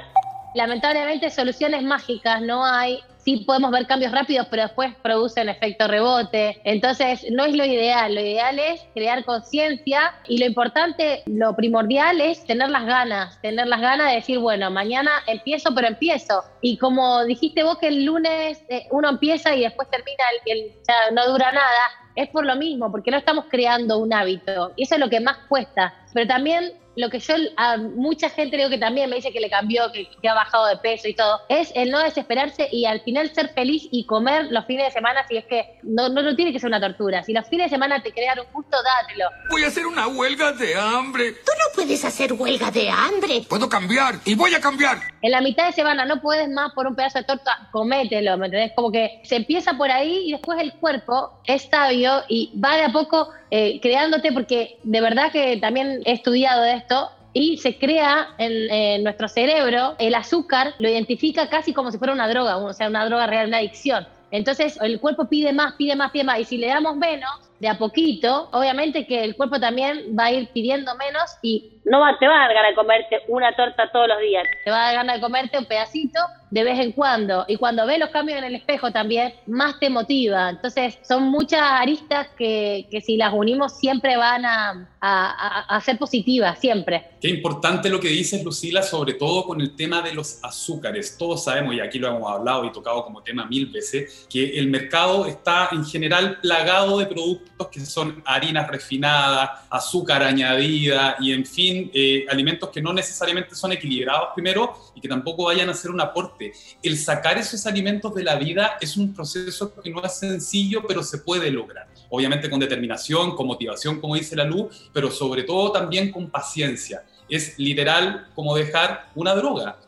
Lamentablemente 0.54 1.30
soluciones 1.30 1.82
mágicas 1.82 2.42
no 2.42 2.64
hay 2.64 2.98
sí 3.24 3.44
podemos 3.46 3.70
ver 3.70 3.86
cambios 3.86 4.12
rápidos, 4.12 4.46
pero 4.50 4.62
después 4.62 4.94
producen 5.02 5.48
efecto 5.48 5.86
rebote. 5.86 6.60
Entonces, 6.64 7.24
no 7.30 7.44
es 7.44 7.54
lo 7.54 7.64
ideal. 7.64 8.14
Lo 8.14 8.20
ideal 8.20 8.58
es 8.58 8.86
crear 8.94 9.24
conciencia 9.24 10.14
y 10.26 10.38
lo 10.38 10.46
importante, 10.46 11.22
lo 11.26 11.54
primordial 11.54 12.20
es 12.20 12.44
tener 12.44 12.70
las 12.70 12.86
ganas, 12.86 13.40
tener 13.42 13.66
las 13.66 13.80
ganas 13.80 14.08
de 14.08 14.16
decir, 14.16 14.38
bueno, 14.38 14.70
mañana 14.70 15.10
empiezo, 15.26 15.74
pero 15.74 15.88
empiezo. 15.88 16.42
Y 16.60 16.76
como 16.78 17.24
dijiste 17.24 17.62
vos 17.62 17.78
que 17.78 17.88
el 17.88 18.04
lunes 18.04 18.62
eh, 18.68 18.86
uno 18.90 19.08
empieza 19.08 19.54
y 19.54 19.62
después 19.62 19.88
termina, 19.90 20.24
el, 20.46 20.58
el, 20.58 20.72
ya 20.86 21.10
no 21.12 21.30
dura 21.30 21.52
nada, 21.52 22.00
es 22.16 22.28
por 22.28 22.44
lo 22.44 22.56
mismo, 22.56 22.90
porque 22.90 23.10
no 23.10 23.16
estamos 23.16 23.46
creando 23.48 23.98
un 23.98 24.12
hábito. 24.12 24.72
Y 24.76 24.84
eso 24.84 24.94
es 24.94 25.00
lo 25.00 25.08
que 25.08 25.20
más 25.20 25.38
cuesta. 25.48 25.94
Pero 26.12 26.26
también 26.26 26.72
lo 27.00 27.10
que 27.10 27.18
yo 27.18 27.34
a 27.56 27.76
mucha 27.76 28.30
gente 28.30 28.56
digo 28.56 28.70
que 28.70 28.78
también 28.78 29.08
me 29.10 29.16
dice 29.16 29.32
que 29.32 29.40
le 29.40 29.50
cambió, 29.50 29.90
que, 29.92 30.08
ha 30.28 30.34
bajado 30.34 30.66
de 30.66 30.76
peso 30.76 31.08
y 31.08 31.14
todo, 31.14 31.40
es 31.48 31.72
el 31.74 31.90
no 31.90 31.98
desesperarse 31.98 32.68
y 32.70 32.84
al 32.84 33.00
final 33.00 33.32
ser 33.34 33.48
feliz 33.52 33.88
y 33.90 34.04
comer 34.06 34.46
los 34.50 34.66
fines 34.66 34.86
de 34.86 34.92
semana 34.92 35.26
si 35.26 35.36
es 35.36 35.44
que 35.46 35.78
no, 35.82 36.08
no, 36.08 36.22
no 36.22 36.36
tiene 36.36 36.52
que 36.52 36.60
ser 36.60 36.68
una 36.68 36.80
tortura. 36.80 37.22
Si 37.24 37.32
los 37.32 37.46
fines 37.48 37.66
de 37.66 37.70
semana 37.70 38.02
te 38.02 38.12
crean 38.12 38.38
un 38.38 38.46
gusto, 38.52 38.76
dátelo. 38.82 39.26
Voy 39.50 39.64
a 39.64 39.68
hacer 39.68 39.86
una 39.86 40.06
huelga 40.06 40.52
de 40.52 40.74
hambre. 40.74 41.34
Puedes 41.74 42.04
hacer 42.04 42.32
huelga 42.32 42.70
de 42.70 42.90
hambre. 42.90 43.42
Puedo 43.48 43.68
cambiar 43.68 44.16
y 44.24 44.34
voy 44.34 44.54
a 44.54 44.60
cambiar. 44.60 44.98
En 45.22 45.30
la 45.30 45.40
mitad 45.40 45.66
de 45.66 45.72
semana 45.72 46.04
no 46.04 46.20
puedes 46.20 46.48
más 46.48 46.72
por 46.72 46.86
un 46.86 46.94
pedazo 46.94 47.18
de 47.18 47.24
torta, 47.24 47.68
comételo, 47.72 48.36
¿me 48.38 48.46
entendés? 48.46 48.72
Como 48.74 48.90
que 48.90 49.20
se 49.24 49.36
empieza 49.36 49.74
por 49.74 49.90
ahí 49.90 50.28
y 50.28 50.32
después 50.32 50.60
el 50.60 50.72
cuerpo 50.74 51.40
es 51.44 51.68
sabio 51.70 52.22
y 52.28 52.52
va 52.58 52.76
de 52.76 52.84
a 52.84 52.92
poco 52.92 53.28
eh, 53.50 53.80
creándote, 53.80 54.32
porque 54.32 54.78
de 54.82 55.00
verdad 55.00 55.32
que 55.32 55.56
también 55.58 56.00
he 56.04 56.12
estudiado 56.12 56.64
esto, 56.64 57.10
y 57.32 57.58
se 57.58 57.78
crea 57.78 58.28
en, 58.38 58.52
en, 58.70 59.04
nuestro 59.04 59.28
cerebro 59.28 59.94
el 59.98 60.14
azúcar, 60.14 60.74
lo 60.78 60.88
identifica 60.88 61.48
casi 61.48 61.72
como 61.72 61.92
si 61.92 61.98
fuera 61.98 62.12
una 62.12 62.28
droga, 62.28 62.56
o 62.56 62.72
sea, 62.72 62.88
una 62.88 63.04
droga 63.06 63.26
real, 63.26 63.48
una 63.48 63.58
adicción. 63.58 64.06
Entonces 64.30 64.78
el 64.80 65.00
cuerpo 65.00 65.28
pide 65.28 65.52
más, 65.52 65.74
pide 65.74 65.96
más, 65.96 66.10
pide 66.10 66.24
más, 66.24 66.40
y 66.40 66.44
si 66.44 66.56
le 66.56 66.68
damos 66.68 66.96
menos, 66.96 67.30
de 67.60 67.68
a 67.68 67.78
poquito, 67.78 68.48
obviamente 68.52 69.06
que 69.06 69.22
el 69.22 69.36
cuerpo 69.36 69.60
también 69.60 70.16
va 70.18 70.24
a 70.24 70.32
ir 70.32 70.48
pidiendo 70.48 70.94
menos 70.96 71.36
y 71.42 71.80
no 71.84 72.00
va, 72.00 72.18
te 72.18 72.26
va 72.26 72.36
a 72.36 72.46
dar 72.46 72.54
ganas 72.54 72.70
de 72.70 72.74
comerte 72.74 73.16
una 73.28 73.54
torta 73.54 73.90
todos 73.92 74.08
los 74.08 74.18
días, 74.20 74.44
te 74.64 74.70
va 74.70 74.80
a 74.80 74.86
dar 74.86 74.94
ganas 74.96 75.16
de 75.16 75.20
comerte 75.20 75.58
un 75.58 75.66
pedacito 75.66 76.18
de 76.50 76.64
vez 76.64 76.78
en 76.78 76.92
cuando. 76.92 77.44
Y 77.48 77.56
cuando 77.56 77.86
ves 77.86 77.98
los 77.98 78.10
cambios 78.10 78.38
en 78.38 78.44
el 78.44 78.54
espejo 78.54 78.90
también, 78.90 79.34
más 79.46 79.78
te 79.78 79.88
motiva. 79.88 80.50
Entonces, 80.50 80.98
son 81.02 81.24
muchas 81.30 81.60
aristas 81.62 82.28
que, 82.36 82.88
que 82.90 83.00
si 83.00 83.16
las 83.16 83.32
unimos 83.32 83.78
siempre 83.78 84.16
van 84.16 84.44
a, 84.44 84.88
a, 85.00 85.76
a, 85.76 85.80
ser 85.80 85.96
positivas, 85.98 86.58
siempre. 86.58 87.06
Qué 87.20 87.28
importante 87.28 87.88
lo 87.88 88.00
que 88.00 88.08
dices, 88.08 88.42
Lucila, 88.44 88.82
sobre 88.82 89.14
todo 89.14 89.44
con 89.44 89.60
el 89.60 89.76
tema 89.76 90.02
de 90.02 90.12
los 90.12 90.42
azúcares. 90.42 91.16
Todos 91.16 91.44
sabemos, 91.44 91.74
y 91.74 91.80
aquí 91.80 91.98
lo 91.98 92.08
hemos 92.08 92.30
hablado 92.30 92.64
y 92.64 92.72
tocado 92.72 93.04
como 93.04 93.22
tema 93.22 93.46
mil 93.46 93.66
veces, 93.66 94.26
que 94.28 94.58
el 94.58 94.68
mercado 94.68 95.26
está 95.26 95.68
en 95.72 95.84
general 95.84 96.38
plagado 96.40 96.98
de 96.98 97.06
productos 97.06 97.49
que 97.68 97.84
son 97.84 98.22
harinas 98.24 98.68
refinadas, 98.68 99.50
azúcar 99.68 100.22
añadida 100.22 101.16
y, 101.20 101.32
en 101.32 101.44
fin, 101.44 101.90
eh, 101.92 102.26
alimentos 102.28 102.70
que 102.70 102.80
no 102.80 102.92
necesariamente 102.92 103.54
son 103.54 103.72
equilibrados 103.72 104.30
primero 104.34 104.76
y 104.94 105.00
que 105.00 105.08
tampoco 105.08 105.44
vayan 105.44 105.68
a 105.68 105.74
ser 105.74 105.90
un 105.90 106.00
aporte. 106.00 106.52
El 106.82 106.98
sacar 106.98 107.38
esos 107.38 107.66
alimentos 107.66 108.14
de 108.14 108.24
la 108.24 108.36
vida 108.36 108.78
es 108.80 108.96
un 108.96 109.14
proceso 109.14 109.74
que 109.74 109.90
no 109.90 110.02
es 110.02 110.14
sencillo, 110.14 110.84
pero 110.86 111.02
se 111.02 111.18
puede 111.18 111.50
lograr. 111.50 111.88
Obviamente 112.08 112.50
con 112.50 112.60
determinación, 112.60 113.36
con 113.36 113.46
motivación, 113.46 114.00
como 114.00 114.14
dice 114.16 114.36
la 114.36 114.44
luz, 114.44 114.90
pero 114.92 115.10
sobre 115.10 115.44
todo 115.44 115.72
también 115.72 116.10
con 116.10 116.30
paciencia. 116.30 117.04
Es 117.28 117.56
literal 117.58 118.28
como 118.34 118.56
dejar 118.56 119.10
una 119.14 119.34
droga. 119.34 119.78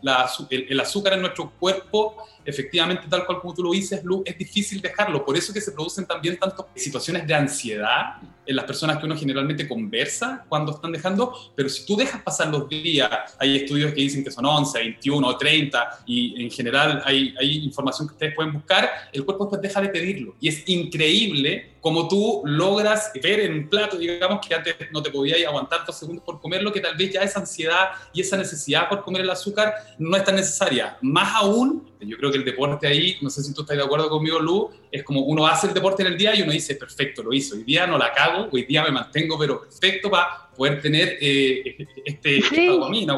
El, 0.48 0.66
el 0.68 0.80
azúcar 0.80 1.14
en 1.14 1.22
nuestro 1.22 1.50
cuerpo 1.58 2.16
efectivamente, 2.44 3.04
tal 3.08 3.24
cual 3.26 3.40
como 3.40 3.54
tú 3.54 3.62
lo 3.62 3.72
dices, 3.72 4.02
Lu, 4.04 4.22
es 4.24 4.36
difícil 4.36 4.80
dejarlo. 4.80 5.24
Por 5.24 5.36
eso 5.36 5.52
que 5.52 5.60
se 5.60 5.72
producen 5.72 6.06
también 6.06 6.38
tantas 6.38 6.66
situaciones 6.74 7.26
de 7.26 7.34
ansiedad 7.34 8.16
en 8.44 8.56
las 8.56 8.64
personas 8.64 8.98
que 8.98 9.06
uno 9.06 9.16
generalmente 9.16 9.68
conversa 9.68 10.44
cuando 10.48 10.72
están 10.72 10.92
dejando, 10.92 11.32
pero 11.54 11.68
si 11.68 11.86
tú 11.86 11.96
dejas 11.96 12.22
pasar 12.22 12.48
los 12.48 12.68
días, 12.68 13.08
hay 13.38 13.56
estudios 13.56 13.92
que 13.92 14.00
dicen 14.00 14.24
que 14.24 14.30
son 14.30 14.44
11, 14.44 14.78
21, 14.78 15.36
30, 15.36 16.02
y 16.06 16.42
en 16.42 16.50
general 16.50 17.02
hay, 17.04 17.34
hay 17.38 17.64
información 17.64 18.08
que 18.08 18.14
ustedes 18.14 18.34
pueden 18.34 18.52
buscar, 18.52 18.90
el 19.12 19.24
cuerpo 19.24 19.44
después 19.44 19.62
deja 19.62 19.80
de 19.80 19.88
pedirlo. 19.88 20.34
Y 20.40 20.48
es 20.48 20.68
increíble 20.68 21.72
como 21.82 22.06
tú 22.06 22.42
logras 22.44 23.10
ver 23.20 23.40
en 23.40 23.54
un 23.54 23.68
plato, 23.68 23.98
digamos, 23.98 24.46
que 24.46 24.54
antes 24.54 24.76
no 24.92 25.02
te 25.02 25.10
podías 25.10 25.44
aguantar 25.44 25.84
dos 25.84 25.98
segundos 25.98 26.24
por 26.24 26.40
comerlo, 26.40 26.72
que 26.72 26.80
tal 26.80 26.96
vez 26.96 27.12
ya 27.12 27.22
esa 27.22 27.40
ansiedad 27.40 27.90
y 28.12 28.20
esa 28.20 28.36
necesidad 28.36 28.88
por 28.88 29.02
comer 29.02 29.22
el 29.22 29.30
azúcar 29.30 29.74
no 29.98 30.16
es 30.16 30.24
tan 30.24 30.36
necesaria. 30.36 30.96
Más 31.02 31.34
aún, 31.34 31.91
yo 32.06 32.16
creo 32.16 32.30
que 32.30 32.38
el 32.38 32.44
deporte 32.44 32.86
ahí, 32.86 33.16
no 33.20 33.30
sé 33.30 33.42
si 33.42 33.54
tú 33.54 33.62
estás 33.62 33.76
de 33.76 33.82
acuerdo 33.82 34.08
conmigo, 34.08 34.38
Lu, 34.38 34.70
es 34.90 35.02
como 35.02 35.22
uno 35.22 35.46
hace 35.46 35.68
el 35.68 35.74
deporte 35.74 36.02
en 36.02 36.08
el 36.08 36.18
día 36.18 36.34
y 36.34 36.42
uno 36.42 36.52
dice, 36.52 36.76
perfecto, 36.76 37.22
lo 37.22 37.32
hizo. 37.32 37.56
Hoy 37.56 37.64
día 37.64 37.86
no 37.86 37.98
la 37.98 38.12
cago, 38.12 38.48
hoy 38.50 38.64
día 38.64 38.82
me 38.84 38.90
mantengo, 38.90 39.38
pero 39.38 39.60
perfecto 39.60 40.10
para 40.10 40.50
poder 40.56 40.80
tener 40.80 41.18
eh, 41.20 41.86
este, 42.04 42.42
sí. 42.42 42.56
esta 42.56 42.72
dopamina 42.72 43.16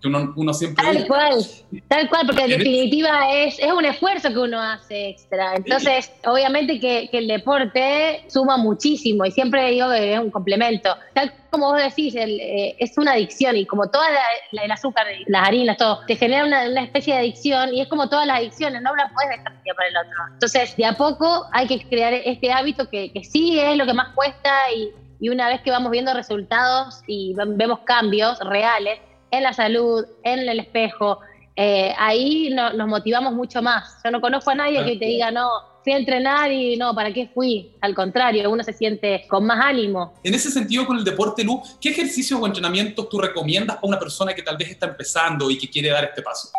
que 0.00 0.08
uno, 0.08 0.32
uno, 0.36 0.54
siempre... 0.54 0.84
Tal 0.84 1.06
cual, 1.06 1.44
tal 1.88 2.08
cual, 2.08 2.26
porque 2.26 2.44
en 2.44 2.50
definitiva 2.50 3.32
es, 3.32 3.58
es 3.58 3.72
un 3.72 3.84
esfuerzo 3.84 4.28
que 4.30 4.38
uno 4.38 4.58
hace 4.58 5.10
extra. 5.10 5.54
Entonces, 5.56 6.06
sí. 6.06 6.12
obviamente 6.28 6.80
que, 6.80 7.08
que, 7.10 7.18
el 7.18 7.28
deporte 7.28 8.24
suma 8.28 8.56
muchísimo 8.56 9.24
y 9.26 9.30
siempre 9.30 9.70
digo 9.70 9.90
que 9.90 10.14
es 10.14 10.18
un 10.18 10.30
complemento. 10.30 10.94
Tal 11.12 11.32
como 11.50 11.72
vos 11.72 11.82
decís, 11.82 12.14
el, 12.14 12.40
eh, 12.40 12.76
es 12.78 12.96
una 12.96 13.12
adicción 13.12 13.56
y 13.56 13.66
como 13.66 13.90
toda 13.90 14.10
la, 14.10 14.20
la, 14.52 14.62
el 14.62 14.70
azúcar, 14.70 15.06
las 15.26 15.48
harinas, 15.48 15.76
todo, 15.76 16.00
te 16.06 16.16
genera 16.16 16.44
una, 16.44 16.68
una, 16.68 16.84
especie 16.84 17.14
de 17.14 17.20
adicción 17.20 17.74
y 17.74 17.80
es 17.80 17.88
como 17.88 18.08
todas 18.08 18.26
las 18.26 18.38
adicciones, 18.38 18.80
no 18.82 18.94
la 18.94 19.10
puedes 19.12 19.30
dejar 19.30 19.52
para 19.76 19.88
el 19.88 19.96
otro. 19.96 20.18
Entonces, 20.32 20.76
de 20.76 20.86
a 20.86 20.96
poco 20.96 21.46
hay 21.52 21.66
que 21.66 21.80
crear 21.88 22.14
este 22.14 22.52
hábito 22.52 22.88
que, 22.88 23.12
que 23.12 23.24
sí 23.24 23.58
es 23.58 23.76
lo 23.76 23.84
que 23.84 23.94
más 23.94 24.14
cuesta 24.14 24.50
y, 24.74 24.90
y 25.20 25.28
una 25.28 25.48
vez 25.48 25.60
que 25.60 25.70
vamos 25.70 25.90
viendo 25.90 26.14
resultados 26.14 27.02
y 27.06 27.34
vemos 27.34 27.80
cambios 27.80 28.38
reales, 28.40 28.98
en 29.30 29.42
la 29.42 29.52
salud, 29.52 30.04
en 30.22 30.40
el 30.40 30.60
espejo, 30.60 31.20
eh, 31.56 31.92
ahí 31.98 32.50
no, 32.54 32.72
nos 32.72 32.88
motivamos 32.88 33.34
mucho 33.34 33.62
más. 33.62 33.96
Yo 34.04 34.10
no 34.10 34.20
conozco 34.20 34.50
a 34.50 34.54
nadie 34.54 34.84
que 34.84 34.96
te 34.96 35.04
diga, 35.04 35.30
no, 35.30 35.48
fui 35.82 35.92
a 35.92 35.96
entrenar 35.96 36.50
y 36.52 36.76
no, 36.76 36.94
¿para 36.94 37.12
qué 37.12 37.28
fui? 37.32 37.72
Al 37.80 37.94
contrario, 37.94 38.48
uno 38.50 38.62
se 38.62 38.72
siente 38.72 39.26
con 39.28 39.44
más 39.44 39.64
ánimo. 39.64 40.14
En 40.24 40.34
ese 40.34 40.50
sentido, 40.50 40.86
con 40.86 40.98
el 40.98 41.04
deporte, 41.04 41.44
Lu, 41.44 41.62
¿qué 41.80 41.90
ejercicios 41.90 42.40
o 42.40 42.46
entrenamientos 42.46 43.08
tú 43.08 43.18
recomiendas 43.18 43.76
para 43.76 43.88
una 43.88 43.98
persona 43.98 44.34
que 44.34 44.42
tal 44.42 44.56
vez 44.56 44.70
está 44.70 44.86
empezando 44.86 45.50
y 45.50 45.58
que 45.58 45.68
quiere 45.68 45.90
dar 45.90 46.04
este 46.04 46.22
paso? 46.22 46.50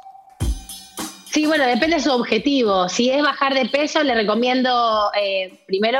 Sí, 1.31 1.45
bueno, 1.45 1.65
depende 1.65 1.95
de 1.95 2.01
su 2.01 2.11
objetivo. 2.11 2.89
Si 2.89 3.09
es 3.09 3.23
bajar 3.23 3.53
de 3.53 3.65
peso, 3.69 4.03
le 4.03 4.13
recomiendo 4.13 5.11
eh, 5.19 5.63
primero 5.65 5.99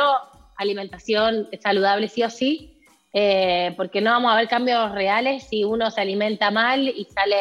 alimentación 0.57 1.47
saludable 1.63 2.07
sí 2.07 2.21
o 2.23 2.29
sí, 2.29 2.70
eh, 3.13 3.73
porque 3.75 4.01
no 4.01 4.11
vamos 4.11 4.31
a 4.31 4.37
ver 4.37 4.47
cambios 4.47 4.91
reales 4.93 5.43
si 5.43 5.63
uno 5.63 5.91
se 5.91 6.01
alimenta 6.01 6.49
mal 6.51 6.87
y 6.87 7.05
sale 7.05 7.35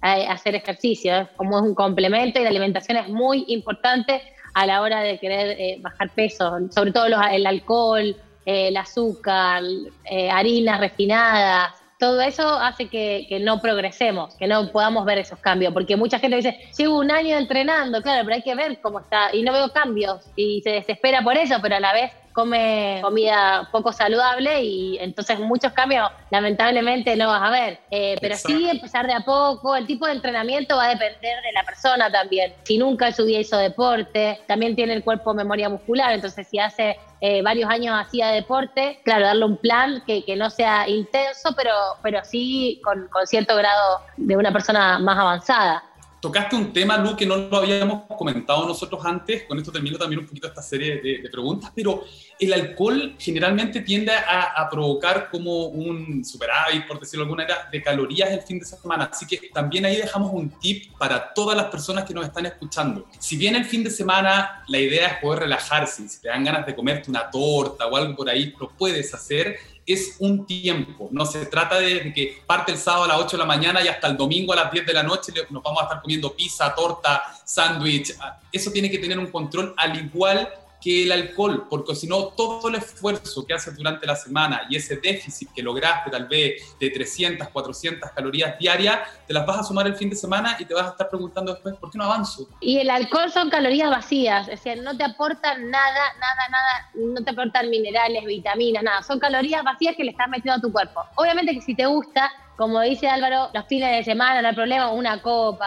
a, 0.00 0.32
hacer 0.32 0.54
ejercicio. 0.54 1.28
Como 1.36 1.58
es 1.58 1.62
un 1.62 1.74
complemento 1.74 2.40
y 2.40 2.44
la 2.44 2.50
alimentación 2.50 2.98
es 2.98 3.08
muy 3.08 3.44
importante 3.48 4.22
a 4.54 4.66
la 4.66 4.80
hora 4.82 5.00
de 5.00 5.18
querer 5.18 5.56
eh, 5.58 5.78
bajar 5.80 6.10
peso, 6.10 6.58
sobre 6.70 6.92
todo 6.92 7.08
los, 7.08 7.20
el 7.30 7.46
alcohol, 7.46 8.16
eh, 8.46 8.68
el 8.68 8.76
azúcar, 8.76 9.62
eh, 10.10 10.30
harinas 10.30 10.80
refinadas. 10.80 11.74
Todo 11.98 12.20
eso 12.22 12.48
hace 12.54 12.88
que, 12.88 13.26
que, 13.28 13.40
no 13.40 13.60
progresemos, 13.60 14.34
que 14.36 14.46
no 14.46 14.72
podamos 14.72 15.04
ver 15.04 15.18
esos 15.18 15.38
cambios, 15.38 15.74
porque 15.74 15.96
mucha 15.96 16.18
gente 16.18 16.36
dice, 16.36 16.58
llevo 16.76 16.98
un 16.98 17.10
año 17.10 17.36
entrenando, 17.36 18.00
claro, 18.00 18.24
pero 18.24 18.36
hay 18.36 18.42
que 18.42 18.54
ver 18.54 18.80
cómo 18.80 19.00
está, 19.00 19.34
y 19.34 19.42
no 19.42 19.52
veo 19.52 19.70
cambios, 19.70 20.24
y 20.34 20.62
se 20.62 20.70
desespera 20.70 21.20
por 21.20 21.36
eso, 21.36 21.56
pero 21.60 21.76
a 21.76 21.80
la 21.80 21.92
vez 21.92 22.10
come 22.32 23.00
comida 23.02 23.68
poco 23.72 23.92
saludable 23.92 24.62
y 24.62 24.98
entonces 24.98 25.38
muchos 25.38 25.72
cambios 25.72 26.10
lamentablemente 26.30 27.16
no 27.16 27.28
vas 27.28 27.42
a 27.42 27.50
ver. 27.50 27.80
Eh, 27.90 28.16
pero 28.20 28.34
Exacto. 28.34 28.58
sí 28.58 28.68
empezar 28.68 29.06
de 29.06 29.14
a 29.14 29.20
poco, 29.20 29.76
el 29.76 29.86
tipo 29.86 30.06
de 30.06 30.12
entrenamiento 30.12 30.76
va 30.76 30.86
a 30.86 30.88
depender 30.88 31.42
de 31.42 31.52
la 31.52 31.62
persona 31.64 32.10
también. 32.10 32.54
Si 32.64 32.78
nunca 32.78 33.08
en 33.08 33.14
su 33.14 33.24
vida 33.24 33.40
hizo 33.40 33.56
deporte, 33.56 34.40
también 34.46 34.76
tiene 34.76 34.94
el 34.94 35.04
cuerpo 35.04 35.34
memoria 35.34 35.68
muscular, 35.68 36.12
entonces 36.12 36.46
si 36.48 36.58
hace 36.58 36.98
eh, 37.20 37.42
varios 37.42 37.68
años 37.68 37.94
hacía 37.98 38.28
deporte, 38.28 39.00
claro, 39.04 39.26
darle 39.26 39.44
un 39.44 39.58
plan 39.58 40.02
que, 40.06 40.24
que 40.24 40.36
no 40.36 40.48
sea 40.48 40.88
intenso, 40.88 41.54
pero, 41.54 41.72
pero 42.02 42.24
sí 42.24 42.80
con, 42.82 43.08
con 43.08 43.26
cierto 43.26 43.56
grado 43.56 44.00
de 44.16 44.36
una 44.36 44.52
persona 44.52 44.98
más 44.98 45.18
avanzada. 45.18 45.84
Tocaste 46.20 46.54
un 46.54 46.72
tema, 46.72 46.98
Lu, 46.98 47.16
que 47.16 47.24
no 47.24 47.36
lo 47.36 47.56
habíamos 47.56 48.02
comentado 48.18 48.66
nosotros 48.66 49.02
antes, 49.06 49.44
con 49.44 49.58
esto 49.58 49.72
termino 49.72 49.96
también 49.96 50.20
un 50.20 50.26
poquito 50.26 50.48
esta 50.48 50.60
serie 50.60 51.00
de, 51.00 51.18
de 51.22 51.30
preguntas, 51.30 51.72
pero 51.74 52.04
el 52.38 52.52
alcohol 52.52 53.14
generalmente 53.18 53.80
tiende 53.80 54.12
a, 54.12 54.52
a, 54.54 54.68
provocar 54.68 55.30
como 55.30 55.66
un 55.66 56.22
superávit, 56.22 56.86
por 56.86 57.00
decirlo 57.00 57.24
de 57.24 57.30
alguna 57.30 57.44
manera, 57.44 57.68
de 57.70 57.82
calorías 57.82 58.30
el 58.30 58.42
fin 58.42 58.58
de 58.58 58.66
semana. 58.66 59.08
Así 59.10 59.26
que 59.26 59.48
también 59.52 59.86
ahí 59.86 59.96
dejamos 59.96 60.30
un 60.32 60.50
tip 60.58 60.92
para 60.98 61.32
todas 61.32 61.56
las 61.56 61.66
personas 61.66 62.04
que 62.04 62.12
nos 62.12 62.26
están 62.26 62.44
escuchando. 62.44 63.06
Si 63.18 63.36
bien 63.36 63.56
el 63.56 63.64
fin 63.64 63.82
de 63.82 63.90
semana 63.90 64.62
la 64.68 64.78
idea 64.78 65.08
es 65.08 65.18
poder 65.18 65.40
relajarse, 65.40 66.06
si 66.06 66.20
te 66.20 66.28
dan 66.28 66.44
ganas 66.44 66.66
de 66.66 66.74
comerte 66.74 67.10
una 67.10 67.30
torta 67.30 67.86
o 67.86 67.96
algo 67.96 68.14
por 68.14 68.28
ahí, 68.28 68.54
lo 68.60 68.68
puedes 68.70 69.12
hacer, 69.14 69.58
es 69.92 70.16
un 70.18 70.46
tiempo. 70.46 71.08
No 71.10 71.24
se 71.26 71.46
trata 71.46 71.78
de 71.78 72.12
que 72.12 72.42
parte 72.46 72.72
el 72.72 72.78
sábado 72.78 73.04
a 73.04 73.08
las 73.08 73.18
8 73.18 73.36
de 73.36 73.38
la 73.38 73.46
mañana 73.46 73.82
y 73.82 73.88
hasta 73.88 74.08
el 74.08 74.16
domingo 74.16 74.52
a 74.52 74.56
las 74.56 74.72
10 74.72 74.86
de 74.86 74.92
la 74.92 75.02
noche 75.02 75.32
nos 75.50 75.62
vamos 75.62 75.80
a 75.80 75.84
estar 75.84 76.02
comiendo 76.02 76.34
pizza, 76.34 76.74
torta, 76.74 77.22
sándwich. 77.44 78.14
Eso 78.52 78.70
tiene 78.70 78.90
que 78.90 78.98
tener 78.98 79.18
un 79.18 79.26
control 79.26 79.74
al 79.76 79.96
igual 79.96 80.48
que 80.80 81.04
el 81.04 81.12
alcohol, 81.12 81.66
porque 81.68 81.94
si 81.94 82.06
no, 82.06 82.28
todo 82.28 82.68
el 82.68 82.76
esfuerzo 82.76 83.44
que 83.46 83.54
haces 83.54 83.76
durante 83.76 84.06
la 84.06 84.16
semana 84.16 84.62
y 84.68 84.76
ese 84.76 84.96
déficit 84.96 85.52
que 85.52 85.62
lograste 85.62 86.10
tal 86.10 86.26
vez 86.26 86.76
de 86.78 86.90
300, 86.90 87.48
400 87.48 88.10
calorías 88.10 88.58
diarias, 88.58 89.00
te 89.26 89.34
las 89.34 89.46
vas 89.46 89.58
a 89.58 89.62
sumar 89.62 89.86
el 89.86 89.94
fin 89.94 90.10
de 90.10 90.16
semana 90.16 90.56
y 90.58 90.64
te 90.64 90.74
vas 90.74 90.86
a 90.86 90.90
estar 90.90 91.08
preguntando 91.08 91.52
después, 91.52 91.76
¿por 91.76 91.90
qué 91.90 91.98
no 91.98 92.04
avanzo? 92.04 92.48
Y 92.60 92.78
el 92.78 92.90
alcohol 92.90 93.30
son 93.30 93.50
calorías 93.50 93.90
vacías, 93.90 94.48
es 94.48 94.62
decir, 94.62 94.82
no 94.82 94.96
te 94.96 95.04
aportan 95.04 95.70
nada, 95.70 96.12
nada, 96.14 96.48
nada, 96.50 96.90
no 96.94 97.22
te 97.22 97.30
aportan 97.30 97.70
minerales, 97.70 98.24
vitaminas, 98.24 98.82
nada, 98.82 99.02
son 99.02 99.18
calorías 99.18 99.62
vacías 99.62 99.96
que 99.96 100.04
le 100.04 100.12
estás 100.12 100.28
metiendo 100.28 100.58
a 100.58 100.60
tu 100.60 100.72
cuerpo. 100.72 101.02
Obviamente 101.16 101.52
que 101.52 101.60
si 101.60 101.74
te 101.74 101.86
gusta, 101.86 102.30
como 102.60 102.82
dice 102.82 103.08
Álvaro, 103.08 103.48
los 103.54 103.64
fines 103.68 103.90
de 103.96 104.04
semana, 104.04 104.42
no 104.42 104.48
hay 104.48 104.54
problema, 104.54 104.92
una 104.92 105.22
copa, 105.22 105.66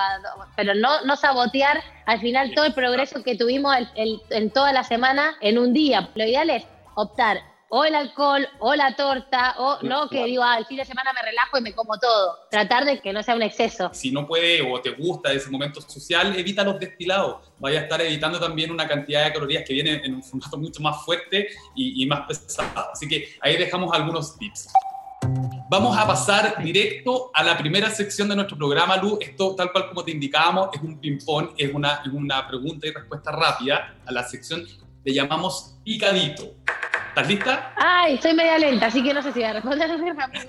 pero 0.55 0.75
no, 0.75 1.01
no 1.05 1.15
sabotear 1.15 1.81
al 2.05 2.19
final 2.19 2.53
todo 2.53 2.65
el 2.65 2.73
progreso 2.75 3.23
que 3.23 3.35
tuvimos 3.35 3.75
en 3.95 4.51
toda 4.51 4.71
la 4.71 4.83
semana 4.83 5.33
en 5.41 5.57
un 5.57 5.73
día. 5.73 6.11
Lo 6.13 6.23
ideal 6.23 6.51
es 6.51 6.67
optar 6.93 7.39
o 7.69 7.83
el 7.83 7.95
alcohol, 7.95 8.47
o 8.59 8.75
la 8.75 8.95
torta, 8.95 9.55
o 9.57 9.79
no 9.81 10.07
que 10.07 10.23
digo, 10.25 10.43
ah, 10.43 10.59
el 10.59 10.67
fin 10.67 10.77
de 10.77 10.85
semana 10.85 11.11
me 11.13 11.23
relajo 11.23 11.57
y 11.57 11.61
me 11.61 11.73
como 11.73 11.97
todo. 11.97 12.37
Tratar 12.51 12.85
de 12.85 13.01
que 13.01 13.11
no 13.11 13.23
sea 13.23 13.33
un 13.33 13.41
exceso. 13.41 13.89
Si 13.91 14.11
no 14.11 14.27
puede 14.27 14.61
o 14.61 14.79
te 14.79 14.91
gusta 14.91 15.33
ese 15.33 15.49
momento 15.49 15.81
social, 15.81 16.35
evita 16.37 16.63
los 16.63 16.79
destilados. 16.79 17.51
Vaya 17.57 17.79
a 17.79 17.83
estar 17.85 17.99
evitando 18.01 18.39
también 18.39 18.69
una 18.69 18.87
cantidad 18.87 19.25
de 19.25 19.33
calorías 19.33 19.63
que 19.65 19.73
vienen 19.73 20.05
en 20.05 20.13
un 20.13 20.21
formato 20.21 20.55
mucho 20.59 20.83
más 20.83 21.03
fuerte 21.03 21.47
y, 21.75 22.03
y 22.03 22.05
más 22.05 22.27
pesado. 22.27 22.91
Así 22.93 23.07
que 23.07 23.29
ahí 23.41 23.57
dejamos 23.57 23.91
algunos 23.91 24.37
tips. 24.37 24.67
Vamos 25.73 25.97
a 25.97 26.05
pasar 26.05 26.63
directo 26.63 27.31
a 27.33 27.43
la 27.43 27.57
primera 27.57 27.89
sección 27.89 28.29
de 28.29 28.35
nuestro 28.35 28.55
programa, 28.55 28.95
Lu. 28.97 29.17
Esto, 29.19 29.55
tal 29.55 29.71
cual 29.71 29.87
como 29.87 30.03
te 30.03 30.11
indicábamos, 30.11 30.69
es 30.71 30.79
un 30.79 30.99
ping-pong, 30.99 31.55
es 31.57 31.73
una, 31.73 32.03
es 32.05 32.13
una 32.13 32.47
pregunta 32.47 32.85
y 32.85 32.91
respuesta 32.91 33.31
rápida 33.31 33.95
a 34.05 34.11
la 34.11 34.21
sección 34.21 34.63
le 35.03 35.11
llamamos 35.11 35.79
picadito. 35.83 36.53
¿Estás 37.09 37.27
lista? 37.27 37.73
Ay, 37.75 38.13
estoy 38.13 38.35
media 38.35 38.59
lenta, 38.59 38.85
así 38.85 39.01
que 39.01 39.15
no 39.15 39.23
sé 39.23 39.33
si 39.33 39.39
voy 39.39 39.47
a 39.49 39.53
responder 39.53 39.89
rápido. 40.15 40.43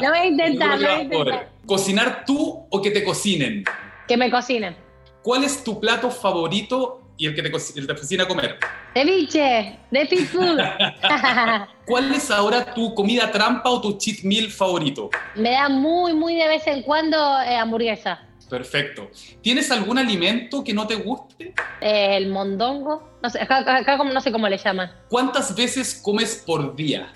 Lo 0.00 0.08
voy 0.08 0.18
a 0.20 0.24
intentar, 0.30 0.80
lo 0.80 0.88
voy 0.88 0.96
a 0.96 1.02
intentar. 1.02 1.52
¿Cocinar 1.66 2.24
tú 2.24 2.66
o 2.70 2.80
que 2.80 2.90
te 2.90 3.04
cocinen? 3.04 3.62
Que 4.08 4.16
me 4.16 4.30
cocinen. 4.30 4.74
¿Cuál 5.22 5.44
es 5.44 5.64
tu 5.64 5.78
plato 5.78 6.10
favorito 6.10 7.02
y 7.16 7.26
el 7.26 7.34
que 7.34 7.42
te, 7.42 7.48
el 7.78 7.86
te 7.86 7.94
cocina 7.94 8.24
a 8.24 8.28
comer? 8.28 8.58
Ceviche, 8.94 9.78
de 9.90 10.06
food. 10.26 10.58
¿Cuál 11.86 12.12
es 12.14 12.30
ahora 12.30 12.74
tu 12.74 12.94
comida 12.94 13.30
trampa 13.30 13.70
o 13.70 13.80
tu 13.80 13.96
cheat 13.98 14.22
meal 14.22 14.50
favorito? 14.50 15.10
Me 15.34 15.50
da 15.50 15.68
muy, 15.68 16.14
muy 16.14 16.34
de 16.34 16.48
vez 16.48 16.66
en 16.66 16.82
cuando 16.82 17.16
eh, 17.42 17.56
hamburguesa. 17.56 18.22
Perfecto. 18.48 19.10
¿Tienes 19.42 19.70
algún 19.70 19.98
alimento 19.98 20.62
que 20.62 20.72
no 20.72 20.86
te 20.86 20.94
guste? 20.96 21.52
el 21.80 22.28
mondongo. 22.28 23.18
No 23.22 23.30
sé, 23.30 23.40
acá, 23.40 23.96
no 24.04 24.20
sé 24.20 24.32
cómo 24.32 24.48
le 24.48 24.58
llaman. 24.58 24.90
¿Cuántas 25.08 25.54
veces 25.54 26.00
comes 26.02 26.42
por 26.46 26.74
día? 26.76 27.12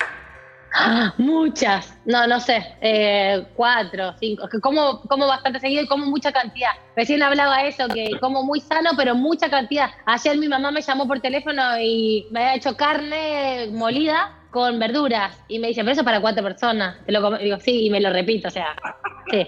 Ah, 0.75 1.13
muchas. 1.19 1.99
No, 2.05 2.27
no 2.27 2.41
sé. 2.41 2.65
Eh, 2.81 3.45
cuatro, 3.55 4.15
cinco. 4.19 4.49
Que 4.49 4.61
como, 4.61 5.01
como 5.03 5.27
bastante 5.27 5.61
seguido 5.61 5.83
y 5.83 5.87
como 5.87 6.07
mucha 6.07 6.33
cantidad. 6.33 6.71
Recién 6.97 7.23
hablaba 7.23 7.65
eso, 7.65 7.89
que 7.89 8.11
como 8.21 8.43
muy 8.43 8.61
sano, 8.61 8.91
pero 8.97 9.15
mucha 9.15 9.51
cantidad. 9.51 9.91
Ayer 10.07 10.39
mi 10.39 10.49
mamá 10.49 10.71
me 10.71 10.83
llamó 10.83 11.07
por 11.07 11.21
teléfono 11.21 11.63
y 11.81 12.27
me 12.31 12.41
había 12.41 12.55
hecho 12.57 12.77
carne 12.77 13.69
molida 13.73 14.37
con 14.51 14.79
verduras. 14.79 15.43
Y 15.49 15.59
me 15.59 15.69
dice, 15.69 15.83
pero 15.83 15.93
eso 15.93 16.05
para 16.05 16.21
cuatro 16.21 16.43
personas. 16.43 16.97
Te 17.05 17.13
lo 17.13 17.37
digo, 17.39 17.59
sí, 17.59 17.87
y 17.87 17.91
me 17.91 18.01
lo 18.01 18.13
repito, 18.13 18.49
o 18.49 18.51
sea, 18.51 18.75
sí. 19.31 19.47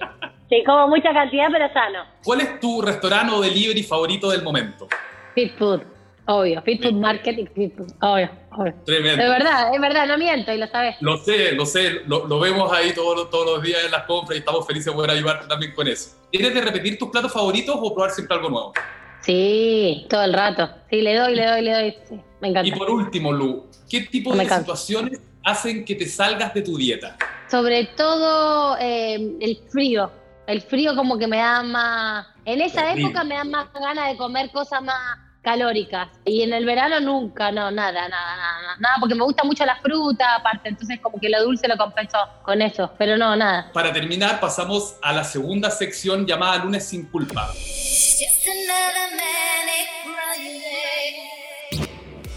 Sí, 0.48 0.62
como 0.66 0.88
mucha 0.88 1.12
cantidad, 1.12 1.46
pero 1.50 1.72
sano. 1.72 2.04
¿Cuál 2.22 2.42
es 2.42 2.60
tu 2.60 2.82
restaurante 2.82 3.32
o 3.32 3.40
delivery 3.40 3.82
favorito 3.82 4.30
del 4.30 4.42
momento? 4.42 4.86
Fit 5.34 5.56
Food, 5.56 5.82
obvio. 6.26 6.62
Fit 6.62 6.82
Food 6.82 6.94
Market 6.94 7.38
y 7.38 7.46
Fit 7.46 7.76
Food, 7.76 7.92
obvio, 8.00 8.30
obvio. 8.50 8.74
Tremendo. 8.84 9.22
Es 9.22 9.28
verdad, 9.28 9.74
es 9.74 9.80
verdad, 9.80 10.06
no 10.06 10.18
miento 10.18 10.52
y 10.52 10.58
lo 10.58 10.66
sabes. 10.68 10.96
Lo 11.00 11.18
sé, 11.18 11.52
lo 11.52 11.66
sé, 11.66 12.02
lo, 12.06 12.40
vemos 12.40 12.72
ahí 12.72 12.92
todos, 12.92 13.30
todos 13.30 13.56
los 13.56 13.62
días 13.62 13.84
en 13.84 13.90
las 13.90 14.04
compras 14.04 14.36
y 14.36 14.38
estamos 14.40 14.66
felices 14.66 14.86
de 14.86 14.92
poder 14.92 15.10
ayudarte 15.10 15.46
también 15.46 15.74
con 15.74 15.88
eso. 15.88 16.16
¿Tienes 16.30 16.54
de 16.54 16.60
repetir 16.60 16.98
tus 16.98 17.10
platos 17.10 17.32
favoritos 17.32 17.76
o 17.78 17.94
probar 17.94 18.10
siempre 18.10 18.36
algo 18.36 18.50
nuevo? 18.50 18.72
Sí, 19.20 20.06
todo 20.08 20.24
el 20.24 20.32
rato. 20.32 20.68
Sí, 20.90 21.00
le 21.00 21.14
doy, 21.14 21.34
le 21.34 21.46
doy, 21.46 21.62
le 21.62 21.72
doy. 21.72 21.94
Sí, 22.08 22.20
me 22.40 22.48
encanta. 22.48 22.68
Y 22.68 22.72
por 22.72 22.90
último, 22.90 23.32
Lu, 23.32 23.66
¿qué 23.88 24.02
tipo 24.02 24.34
de 24.34 24.48
situaciones 24.48 25.20
hacen 25.44 25.84
que 25.84 25.94
te 25.94 26.06
salgas 26.06 26.52
de 26.54 26.62
tu 26.62 26.76
dieta? 26.76 27.16
Sobre 27.48 27.86
todo 27.96 28.76
eh, 28.80 29.36
el 29.40 29.58
frío 29.68 30.10
el 30.46 30.60
frío 30.60 30.94
como 30.94 31.18
que 31.18 31.26
me 31.26 31.38
da 31.38 31.62
más... 31.62 32.26
En 32.44 32.60
esa 32.60 32.92
época 32.92 33.24
me 33.24 33.36
da 33.36 33.44
más 33.44 33.72
ganas 33.72 34.08
de 34.10 34.16
comer 34.16 34.50
cosas 34.50 34.82
más 34.82 35.18
calóricas. 35.42 36.08
Y 36.24 36.42
en 36.42 36.52
el 36.52 36.64
verano 36.64 37.00
nunca, 37.00 37.50
no, 37.50 37.70
nada, 37.70 38.08
nada, 38.08 38.36
nada, 38.36 38.76
nada, 38.78 38.94
porque 39.00 39.14
me 39.14 39.24
gusta 39.24 39.44
mucho 39.44 39.66
la 39.66 39.76
fruta, 39.76 40.36
aparte, 40.36 40.68
entonces 40.68 41.00
como 41.00 41.18
que 41.20 41.28
lo 41.28 41.42
dulce 41.42 41.68
lo 41.68 41.76
compenso 41.76 42.16
con 42.42 42.62
eso, 42.62 42.92
pero 42.96 43.16
no, 43.16 43.36
nada. 43.36 43.70
Para 43.72 43.92
terminar, 43.92 44.40
pasamos 44.40 44.96
a 45.02 45.12
la 45.12 45.24
segunda 45.24 45.70
sección 45.70 46.26
llamada 46.26 46.64
Lunes 46.64 46.86
sin 46.86 47.06
culpa. 47.06 47.50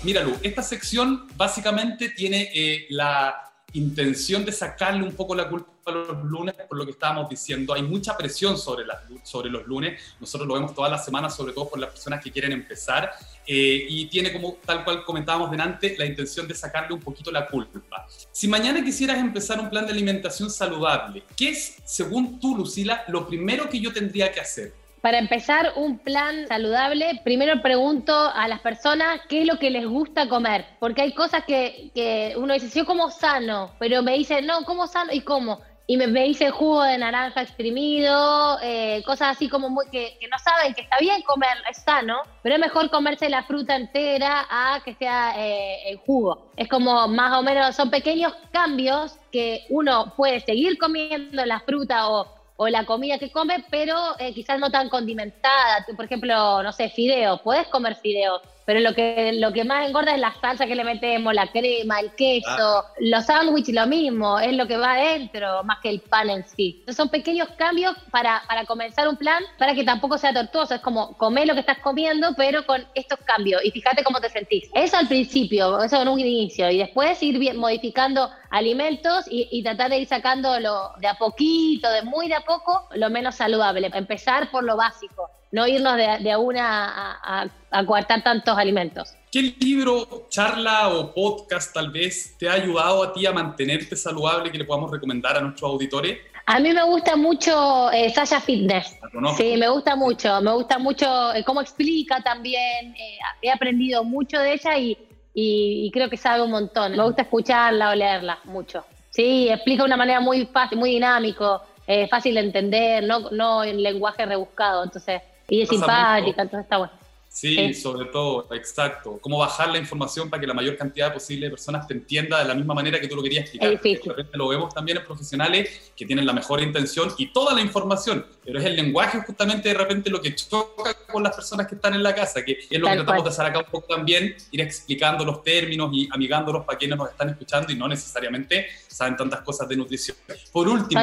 Mira, 0.03 0.21
Lu, 0.21 0.37
esta 0.43 0.61
sección 0.61 1.27
básicamente 1.35 2.09
tiene 2.09 2.49
eh, 2.53 2.85
la 2.89 3.44
intención 3.75 4.45
de 4.45 4.51
sacarle 4.51 5.03
un 5.03 5.13
poco 5.13 5.35
la 5.35 5.47
culpa 5.49 5.69
a 5.85 5.91
los 5.91 6.23
lunes 6.23 6.55
por 6.67 6.77
lo 6.77 6.85
que 6.85 6.91
estábamos 6.91 7.29
diciendo. 7.29 7.73
Hay 7.73 7.83
mucha 7.83 8.17
presión 8.17 8.57
sobre, 8.57 8.85
las, 8.85 8.97
sobre 9.23 9.49
los 9.49 9.67
lunes. 9.67 10.01
Nosotros 10.19 10.47
lo 10.47 10.55
vemos 10.55 10.73
todas 10.73 10.91
las 10.91 11.05
semanas, 11.05 11.35
sobre 11.35 11.53
todo 11.53 11.69
por 11.69 11.79
las 11.79 11.91
personas 11.91 12.23
que 12.23 12.31
quieren 12.31 12.51
empezar. 12.51 13.11
Eh, 13.45 13.85
y 13.87 14.07
tiene 14.07 14.33
como, 14.33 14.57
tal 14.65 14.83
cual 14.83 15.03
comentábamos 15.03 15.51
delante, 15.51 15.95
la 15.97 16.05
intención 16.05 16.47
de 16.47 16.55
sacarle 16.55 16.93
un 16.93 17.01
poquito 17.01 17.31
la 17.31 17.47
culpa. 17.47 18.07
Si 18.31 18.47
mañana 18.47 18.83
quisieras 18.83 19.17
empezar 19.19 19.59
un 19.59 19.69
plan 19.69 19.85
de 19.85 19.91
alimentación 19.91 20.49
saludable, 20.49 21.23
¿qué 21.35 21.49
es, 21.49 21.77
según 21.85 22.39
tú, 22.39 22.55
Lucila, 22.57 23.03
lo 23.07 23.27
primero 23.27 23.69
que 23.69 23.79
yo 23.79 23.93
tendría 23.93 24.31
que 24.31 24.39
hacer? 24.39 24.84
Para 25.05 25.19
empezar 25.19 25.73
un 25.75 25.99
plan 25.99 26.47
saludable, 26.47 27.21
primero 27.23 27.61
pregunto 27.61 28.11
a 28.11 28.47
las 28.47 28.61
personas 28.61 29.21
qué 29.29 29.41
es 29.41 29.45
lo 29.45 29.59
que 29.59 29.69
les 29.69 29.85
gusta 29.85 30.27
comer, 30.27 30.65
porque 30.79 31.03
hay 31.03 31.13
cosas 31.13 31.43
que, 31.45 32.33
uno 32.37 32.55
dice, 32.55 32.75
yo 32.75 32.87
como 32.87 33.11
sano, 33.11 33.69
pero 33.77 34.01
me 34.01 34.13
dicen, 34.13 34.47
no, 34.47 34.63
como 34.63 34.87
sano 34.87 35.13
y 35.13 35.21
cómo. 35.21 35.61
Y 35.85 35.97
me, 35.97 36.07
me 36.07 36.23
dice 36.23 36.49
jugo 36.49 36.81
de 36.81 36.97
naranja 36.97 37.43
exprimido, 37.43 38.57
eh, 38.63 39.03
cosas 39.05 39.37
así 39.37 39.47
como 39.47 39.69
muy, 39.69 39.85
que, 39.91 40.17
no 40.31 40.39
saben 40.39 40.73
que 40.73 40.81
está 40.81 40.97
bien 40.99 41.21
comer, 41.21 41.55
es 41.69 41.83
sano, 41.83 42.23
pero 42.41 42.55
es 42.55 42.61
mejor 42.61 42.89
comerse 42.89 43.29
la 43.29 43.43
fruta 43.43 43.75
entera 43.75 44.47
a 44.49 44.81
que 44.83 44.95
sea 44.95 45.35
eh, 45.37 45.87
el 45.87 45.97
jugo. 45.97 46.51
Es 46.57 46.67
como 46.67 47.07
más 47.07 47.37
o 47.37 47.43
menos, 47.43 47.75
son 47.75 47.91
pequeños 47.91 48.33
cambios 48.51 49.19
que 49.31 49.67
uno 49.69 50.15
puede 50.17 50.39
seguir 50.39 50.79
comiendo 50.79 51.45
la 51.45 51.59
fruta 51.59 52.09
o 52.09 52.34
o 52.57 52.67
la 52.67 52.85
comida 52.85 53.19
que 53.19 53.31
come, 53.31 53.65
pero 53.69 54.17
eh, 54.19 54.33
quizás 54.33 54.59
no 54.59 54.71
tan 54.71 54.89
condimentada. 54.89 55.85
Por 55.95 56.05
ejemplo, 56.05 56.63
no 56.63 56.71
sé, 56.71 56.89
fideos, 56.89 57.41
puedes 57.41 57.67
comer 57.67 57.95
fideos, 57.95 58.41
pero 58.65 58.79
lo 58.79 58.93
que, 58.93 59.33
lo 59.33 59.53
que 59.53 59.63
más 59.63 59.87
engorda 59.87 60.15
es 60.15 60.19
la 60.19 60.33
salsa 60.41 60.65
que 60.65 60.75
le 60.75 60.83
metemos, 60.83 61.33
la 61.33 61.47
crema, 61.47 61.99
el 61.99 62.11
queso, 62.15 62.49
ah. 62.49 62.85
los 62.99 63.25
sándwiches, 63.25 63.73
lo 63.73 63.85
mismo, 63.85 64.39
es 64.39 64.53
lo 64.53 64.67
que 64.67 64.77
va 64.77 64.93
adentro, 64.93 65.63
más 65.63 65.79
que 65.81 65.89
el 65.89 66.01
pan 66.01 66.29
en 66.31 66.43
sí. 66.43 66.77
Entonces 66.79 66.97
son 66.97 67.09
pequeños 67.09 67.47
cambios 67.57 67.95
para, 68.11 68.41
para 68.47 68.65
comenzar 68.65 69.07
un 69.07 69.17
plan, 69.17 69.43
para 69.59 69.75
que 69.75 69.83
tampoco 69.83 70.17
sea 70.17 70.33
tortuoso. 70.33 70.75
Es 70.75 70.81
como 70.81 71.15
comer 71.17 71.47
lo 71.47 71.53
que 71.53 71.59
estás 71.59 71.77
comiendo, 71.79 72.33
pero 72.35 72.65
con 72.65 72.83
estos 72.95 73.19
cambios. 73.19 73.63
Y 73.63 73.71
fíjate 73.71 74.03
cómo 74.03 74.19
te 74.19 74.29
sentís. 74.29 74.69
Eso 74.73 74.97
al 74.97 75.07
principio, 75.07 75.81
eso 75.83 76.01
en 76.01 76.07
un 76.07 76.19
inicio. 76.19 76.69
Y 76.71 76.79
después 76.79 77.21
ir 77.21 77.55
modificando 77.55 78.29
alimentos 78.49 79.25
y, 79.29 79.61
tratar 79.63 79.89
de 79.89 79.99
ir 79.99 80.07
sacándolo 80.07 80.91
de 80.99 81.07
a 81.07 81.15
poquito, 81.15 81.89
de 81.89 82.01
muy 82.03 82.27
de 82.27 82.35
a 82.35 82.41
poco, 82.41 82.87
lo 82.95 83.09
menos 83.09 83.35
saludable. 83.35 83.91
Empezar 83.93 84.49
por 84.49 84.63
lo 84.63 84.75
básico 84.75 85.29
no 85.55 85.65
irnos 85.65 85.95
de, 85.95 86.17
de 86.19 86.35
una 86.35 87.15
a, 87.23 87.49
a, 87.71 87.85
coartar 87.85 88.21
tantos 88.21 88.57
alimentos. 88.57 89.13
¿Qué 89.31 89.55
libro, 89.57 90.27
charla 90.27 90.89
o 90.89 91.13
podcast 91.13 91.73
tal 91.73 91.91
vez 91.91 92.35
te 92.37 92.49
ha 92.49 92.53
ayudado 92.53 93.01
a 93.01 93.13
ti 93.13 93.25
a 93.25 93.31
mantenerte 93.31 93.95
saludable 93.95 94.51
que 94.51 94.57
le 94.57 94.65
podamos 94.65 94.91
recomendar 94.91 95.37
a 95.37 95.39
nuestros 95.39 95.71
auditores? 95.71 96.17
A 96.45 96.59
mí 96.59 96.73
me 96.73 96.83
gusta 96.83 97.15
mucho 97.15 97.89
eh, 97.91 98.09
Sasha 98.09 98.41
Fitness. 98.41 98.97
Sí, 99.37 99.55
me 99.57 99.69
gusta 99.69 99.95
mucho. 99.95 100.41
Me 100.41 100.51
gusta 100.51 100.77
mucho 100.77 101.33
eh, 101.33 101.43
cómo 101.45 101.61
explica 101.61 102.21
también. 102.21 102.93
Eh, 102.93 103.17
he 103.41 103.49
aprendido 103.49 104.03
mucho 104.03 104.37
de 104.37 104.53
ella 104.55 104.77
y, 104.77 104.97
y, 105.33 105.89
creo 105.91 106.09
que 106.09 106.17
sabe 106.17 106.43
un 106.43 106.51
montón. 106.51 106.97
Me 106.97 107.03
gusta 107.03 107.21
escucharla 107.21 107.91
o 107.91 107.95
leerla 107.95 108.39
mucho. 108.43 108.83
Sí, 109.09 109.47
explica 109.49 109.83
de 109.83 109.87
una 109.87 109.97
manera 109.97 110.19
muy 110.19 110.45
fácil, 110.47 110.77
muy 110.77 110.89
dinámico, 110.89 111.61
fácil 112.09 112.35
de 112.35 112.41
entender, 112.41 113.03
no, 113.05 113.31
no 113.31 113.63
en 113.63 113.81
lenguaje 113.81 114.25
rebuscado. 114.25 114.83
Entonces, 114.83 115.21
y 115.49 115.61
es 115.61 115.69
simpática, 115.69 116.41
entonces 116.41 116.63
está 116.63 116.77
bueno. 116.77 117.05
Sí, 117.35 117.73
sobre 117.73 118.05
todo, 118.05 118.47
exacto. 118.53 119.19
Cómo 119.19 119.39
bajar 119.39 119.67
la 119.67 119.77
información 119.77 120.29
para 120.29 120.39
que 120.39 120.47
la 120.47 120.53
mayor 120.53 120.77
cantidad 120.77 121.13
posible 121.13 121.47
de 121.47 121.49
personas 121.49 121.85
te 121.85 121.93
entienda 121.93 122.39
de 122.39 122.45
la 122.45 122.53
misma 122.53 122.73
manera 122.73 122.97
que 122.97 123.09
tú 123.09 123.17
lo 123.17 123.21
querías 123.21 123.41
explicar. 123.41 123.73
Es 123.73 123.81
difícil. 123.83 124.13
lo 124.31 124.47
vemos 124.47 124.73
también 124.73 124.99
en 124.99 125.05
profesionales 125.05 125.91
que 125.97 126.05
tienen 126.05 126.25
la 126.25 126.31
mejor 126.31 126.61
intención 126.61 127.13
y 127.17 127.33
toda 127.33 127.53
la 127.53 127.59
información, 127.59 128.25
pero 128.41 128.57
es 128.57 128.63
el 128.63 128.77
lenguaje 128.77 129.19
justamente 129.19 129.67
de 129.67 129.75
repente 129.75 130.09
lo 130.09 130.21
que 130.21 130.33
choca 130.33 130.93
con 131.11 131.23
las 131.23 131.35
personas 131.35 131.67
que 131.67 131.75
están 131.75 131.93
en 131.93 132.03
la 132.03 132.15
casa, 132.15 132.45
que 132.45 132.53
es 132.69 132.79
lo 132.79 132.87
que 132.87 132.95
tratamos 132.95 133.25
de 133.25 133.29
hacer 133.29 133.45
acá 133.47 133.59
un 133.59 133.65
poco 133.65 133.93
también, 133.93 134.33
ir 134.51 134.61
explicando 134.61 135.25
los 135.25 135.43
términos 135.43 135.89
y 135.91 136.07
amigándolos 136.13 136.63
para 136.63 136.77
quienes 136.77 136.97
nos 136.97 137.09
están 137.09 137.31
escuchando 137.31 137.69
y 137.69 137.75
no 137.75 137.89
necesariamente 137.89 138.67
saben 138.87 139.17
tantas 139.17 139.41
cosas 139.41 139.67
de 139.67 139.75
nutrición. 139.75 140.15
Por 140.53 140.69
último, 140.69 141.01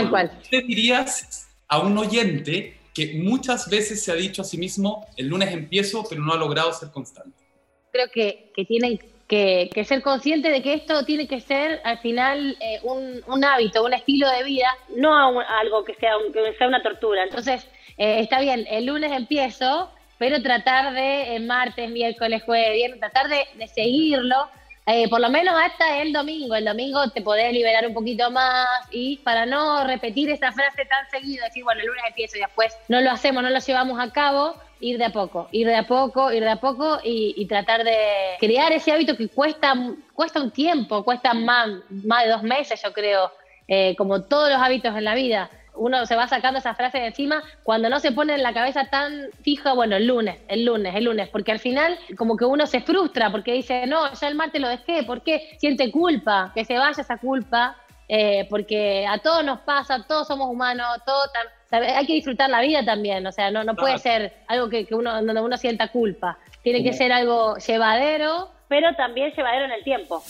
¿qué 0.49 0.63
dirías 0.63 1.47
a 1.69 1.79
un 1.79 1.99
oyente 1.99 2.79
que 2.95 3.15
muchas 3.15 3.69
veces 3.69 4.03
se 4.03 4.13
ha 4.13 4.15
dicho 4.15 4.43
a 4.43 4.45
sí 4.45 4.59
mismo, 4.59 5.07
el 5.17 5.29
lunes 5.29 5.53
empiezo, 5.53 6.05
pero 6.09 6.23
no 6.23 6.33
ha 6.33 6.37
logrado 6.37 6.73
ser 6.73 6.91
constante. 6.91 7.43
Creo 7.91 8.09
que, 8.11 8.51
que 8.55 8.65
tienen 8.65 8.99
que, 9.33 9.85
ser 9.87 10.03
consciente 10.03 10.51
de 10.51 10.63
que 10.63 10.75
esto 10.75 11.07
tiene 11.07 11.27
que 11.27 11.41
ser 11.41 11.81
al 11.85 11.99
final 12.01 12.55
eh, 12.61 12.81
un, 12.83 13.45
hábito, 13.45 13.83
un 13.83 13.95
estilo 13.95 14.29
de 14.31 14.45
vida, 14.45 14.69
no 14.97 15.41
algo 15.41 15.85
que 15.85 15.95
sea, 15.95 16.13
que 16.33 16.55
sea 16.59 16.69
una 16.69 16.83
tortura. 16.83 17.25
Entonces, 17.25 17.67
eh, 17.97 18.21
está 18.21 18.41
bien, 18.41 18.67
el 18.69 18.85
lunes 18.85 19.11
empiezo, 19.11 19.91
pero 20.19 20.43
tratar 20.43 20.93
de 20.93 21.41
martes, 21.41 21.91
miércoles, 21.91 22.43
jueves, 22.45 22.75
viernes, 22.75 23.01
tratar 23.01 23.29
de, 23.29 23.69
seguirlo. 23.69 24.37
Eh, 24.85 25.09
por 25.09 25.21
lo 25.21 25.31
menos 25.31 25.55
hasta 25.57 26.03
el 26.03 26.13
domingo. 26.13 26.55
El 26.57 26.65
domingo 26.65 27.09
te 27.11 27.23
podés 27.23 27.53
liberar 27.53 27.87
un 27.87 27.95
poquito 27.95 28.31
más 28.31 28.67
y 28.91 29.19
para 29.19 29.47
no 29.47 29.85
repetir 29.87 30.29
esa 30.31 30.51
frase 30.51 30.85
tan 30.87 31.09
seguido, 31.09 31.45
decir, 31.45 31.63
bueno, 31.63 31.81
el 31.81 31.87
lunes 31.87 32.03
empiezo 32.09 32.37
y 32.37 32.41
después 32.41 32.77
no 32.89 33.01
lo 33.01 33.13
hacemos, 33.13 33.43
no 33.45 33.51
lo 33.51 33.61
llevamos 33.61 34.01
a 34.01 34.11
cabo, 34.11 34.57
ir 34.81 34.99
de 34.99 35.05
a 35.05 35.11
poco, 35.11 35.49
ir 35.53 35.69
de 35.69 35.77
a 35.77 35.87
poco, 35.87 36.33
ir 36.33 36.43
de 36.43 36.51
a 36.51 36.57
poco 36.57 36.99
y, 37.05 37.47
tratar 37.47 37.85
de 37.85 37.97
crear 38.41 38.73
ese 38.73 38.91
hábito 38.91 39.17
que 39.17 39.29
cuesta, 39.29 39.75
cuesta 40.15 40.41
un 40.41 40.51
tiempo, 40.51 41.05
cuesta 41.05 41.33
más, 41.33 41.69
más 41.89 42.25
de 42.25 42.31
dos 42.31 42.43
meses, 42.43 42.83
yo 42.83 42.93
creo, 42.93 43.31
eh, 43.69 43.95
como 43.97 44.23
todos 44.23 44.51
los 44.51 44.61
hábitos 44.61 44.97
en 44.97 45.05
la 45.05 45.15
vida. 45.15 45.49
Uno 45.75 46.05
se 46.07 46.17
va 46.17 46.29
sacando 46.29 46.59
esa 46.59 46.75
frase 46.75 46.99
de 46.99 47.07
encima 47.07 47.43
cuando 47.63 47.89
no 47.89 47.99
se 47.99 48.13
pone 48.13 48.35
en 48.35 48.43
la 48.43 48.53
cabeza 48.53 48.87
tan 48.91 49.29
fija, 49.43 49.73
bueno, 49.73 49.97
el 49.97 50.07
lunes, 50.07 50.39
el 50.49 50.65
lunes, 50.65 50.95
el 50.95 51.05
lunes, 51.05 51.29
porque 51.29 51.53
al 51.53 51.59
final 51.59 51.99
como 52.17 52.37
que 52.37 52.45
uno 52.45 52.67
se 52.67 52.81
frustra 52.81 53.31
porque 53.31 53.53
dice, 53.53 53.87
no, 53.87 54.13
ya 54.13 54.29
el 54.29 54.35
martes 54.35 54.61
lo 54.61 54.69
dejé, 54.69 55.03
¿por 55.05 55.23
qué? 55.23 55.57
Siente 55.59 55.91
culpa, 55.91 56.53
que 56.55 56.65
se 56.65 56.77
vaya 56.79 57.01
esa 57.01 57.17
culpa, 57.17 57.77
eh, 58.09 58.47
porque 58.51 59.07
a 59.09 59.19
todos 59.19 59.45
nos 59.45 59.61
pasa, 59.61 60.05
todos 60.07 60.27
somos 60.27 60.51
humanos, 60.51 60.87
todo 61.07 61.23
hay 61.71 62.07
que 62.07 62.13
disfrutar 62.13 62.51
la 62.51 62.61
vida 62.61 62.85
también, 62.85 63.27
o 63.27 63.33
sea, 63.33 63.51
no, 63.51 63.65
no 63.65 63.75
puede 63.75 63.99
ser 63.99 64.35
algo 64.49 64.69
que, 64.69 64.87
uno, 64.91 65.23
donde 65.23 65.41
uno 65.41 65.57
sienta 65.57 65.89
culpa. 65.89 66.39
Tiene 66.63 66.85
que 66.85 66.93
ser 66.93 67.13
algo 67.13 67.57
llevadero, 67.57 68.51
pero 68.69 68.95
también 68.95 69.33
llevadero 69.33 69.65
en 69.65 69.73
el 69.73 69.83
tiempo. 69.83 70.23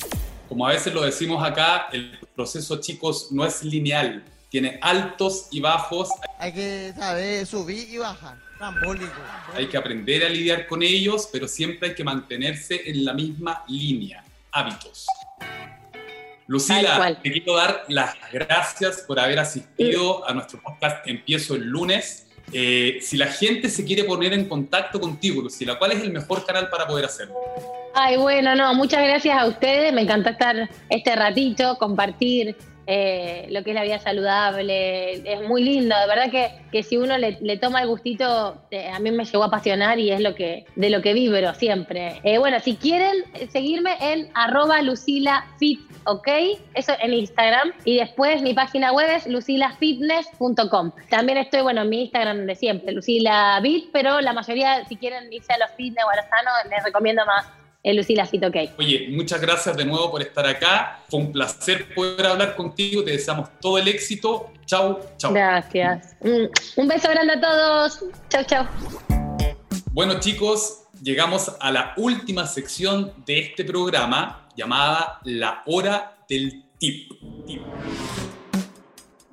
Como 0.49 0.67
a 0.67 0.71
veces 0.71 0.95
lo 0.95 1.03
decimos 1.03 1.45
acá, 1.45 1.89
el 1.93 2.19
proceso, 2.35 2.81
chicos, 2.81 3.33
no 3.33 3.45
es 3.45 3.65
lineal. 3.65 4.23
Tiene 4.53 4.79
altos 4.83 5.49
y 5.51 5.61
bajos. 5.61 6.11
Hay 6.39 6.53
que 6.53 6.93
saber 6.95 7.47
subir 7.47 7.89
y 7.89 7.97
bajar. 7.97 8.37
Trambólico. 8.59 9.11
Hay 9.55 9.67
que 9.67 9.79
aprender 9.79 10.27
a 10.27 10.29
lidiar 10.29 10.67
con 10.67 10.83
ellos, 10.83 11.27
pero 11.33 11.49
siempre 11.49 11.89
hay 11.89 11.95
que 11.95 12.05
mantenerse 12.05 12.83
en 12.85 13.03
la 13.03 13.15
misma 13.15 13.65
línea. 13.67 14.23
Hábitos. 14.51 15.07
Lucila, 16.47 17.19
te 17.23 17.33
quiero 17.33 17.57
dar 17.57 17.87
las 17.89 18.15
gracias 18.31 19.01
por 19.09 19.19
haber 19.19 19.39
asistido 19.39 20.29
a 20.29 20.35
nuestro 20.35 20.61
podcast 20.61 21.09
Empiezo 21.09 21.55
el 21.55 21.63
lunes. 21.63 22.27
Eh, 22.53 22.99
si 23.01 23.17
la 23.17 23.29
gente 23.29 23.71
se 23.71 23.87
quiere 23.87 24.05
poner 24.05 24.35
en 24.35 24.51
contacto 24.51 25.01
contigo, 25.01 25.41
Lucila, 25.41 25.79
¿cuál 25.79 25.93
es 25.93 26.03
el 26.03 26.13
mejor 26.13 26.45
canal 26.45 26.69
para 26.69 26.87
poder 26.87 27.07
hacerlo? 27.07 27.37
Ay, 27.95 28.19
bueno, 28.19 28.55
no, 28.55 28.75
muchas 28.75 29.03
gracias 29.03 29.35
a 29.35 29.47
ustedes. 29.47 29.95
Me 29.95 30.03
encanta 30.03 30.29
estar 30.29 30.69
este 30.91 31.17
ratito, 31.17 31.79
compartir 31.79 32.55
eh, 32.87 33.47
lo 33.51 33.63
que 33.63 33.71
es 33.71 33.75
la 33.75 33.83
vida 33.83 33.99
saludable. 33.99 35.13
Es 35.31 35.43
muy 35.49 35.63
lindo, 35.63 35.97
de 35.99 36.07
verdad 36.07 36.31
que, 36.31 36.51
que 36.71 36.83
si 36.83 36.97
uno 36.97 37.17
le, 37.19 37.57
toma 37.59 37.83
el 37.83 37.89
gustito, 37.89 38.57
eh, 38.71 38.89
a 38.89 38.99
mí 38.99 39.11
me 39.11 39.25
llegó 39.25 39.45
a 39.45 39.47
apasionar 39.47 39.99
y 39.99 40.11
es 40.11 40.21
lo 40.21 40.35
que, 40.35 40.65
de 40.77 40.91
lo 40.91 41.03
que 41.03 41.13
vibro 41.13 41.55
siempre. 41.55 42.21
bueno, 42.39 42.61
si 42.61 42.77
quieren 42.77 43.25
seguirme 43.51 43.97
en 44.01 44.29
arroba 44.35 44.83
lucilafit 44.83 45.81
¿ok? 46.05 46.29
Eso 46.75 46.93
en 47.01 47.15
Instagram. 47.15 47.73
Y 47.85 47.97
después 47.97 48.43
mi 48.43 48.55
página 48.55 48.93
web 48.93 49.09
es 49.11 49.27
lucilafitness.com. 49.27 50.93
También 51.11 51.39
estoy, 51.39 51.63
bueno, 51.63 51.83
en 51.83 51.89
mi 51.89 52.03
Instagram 52.03 52.47
de 52.47 52.55
siempre, 52.55 52.93
lucilabit, 52.93 53.91
pero 53.93 54.21
la 54.21 54.33
mayoría, 54.33 54.85
si 54.87 54.97
quieren 54.97 55.33
irse 55.33 55.53
a 55.53 55.59
los 55.59 55.71
fitness 55.73 56.05
o 56.05 56.11
a 56.11 56.17
los 56.17 56.27
sanos, 56.27 56.55
les 56.71 56.85
recomiendo 56.85 57.25
más 57.27 57.47
el 57.83 57.97
Lucila 57.97 58.27
Fit 58.27 58.45
OK. 58.45 58.57
Oye, 58.79 59.09
muchas 59.11 59.41
gracias 59.41 59.77
de 59.77 59.85
nuevo 59.85 60.11
por 60.11 60.23
estar 60.23 60.47
acá. 60.47 61.01
Fue 61.09 61.21
un 61.21 61.33
placer 61.33 61.93
poder 61.95 62.27
hablar 62.27 62.55
contigo. 62.55 63.03
Te 63.03 63.13
deseamos 63.13 63.49
todo 63.61 63.79
el 63.79 63.89
éxito. 63.89 64.53
Chau, 64.67 65.01
chau. 65.17 65.33
Gracias. 65.33 66.17
Un 66.21 66.89
beso 66.89 67.09
grande 67.09 67.35
a 67.35 67.41
todos. 67.41 68.05
Chau, 68.29 68.45
chau. 68.45 68.67
Bueno, 69.93 70.21
chicos, 70.21 70.85
llegamos 71.03 71.53
a 71.61 71.71
la 71.73 71.93
última 71.97 72.47
sección 72.47 73.13
de 73.27 73.41
este 73.41 73.65
programa 73.65 74.49
llamada 74.57 75.21
La 75.25 75.63
Hora 75.67 76.19
del 76.29 76.65
Tip. 76.79 77.13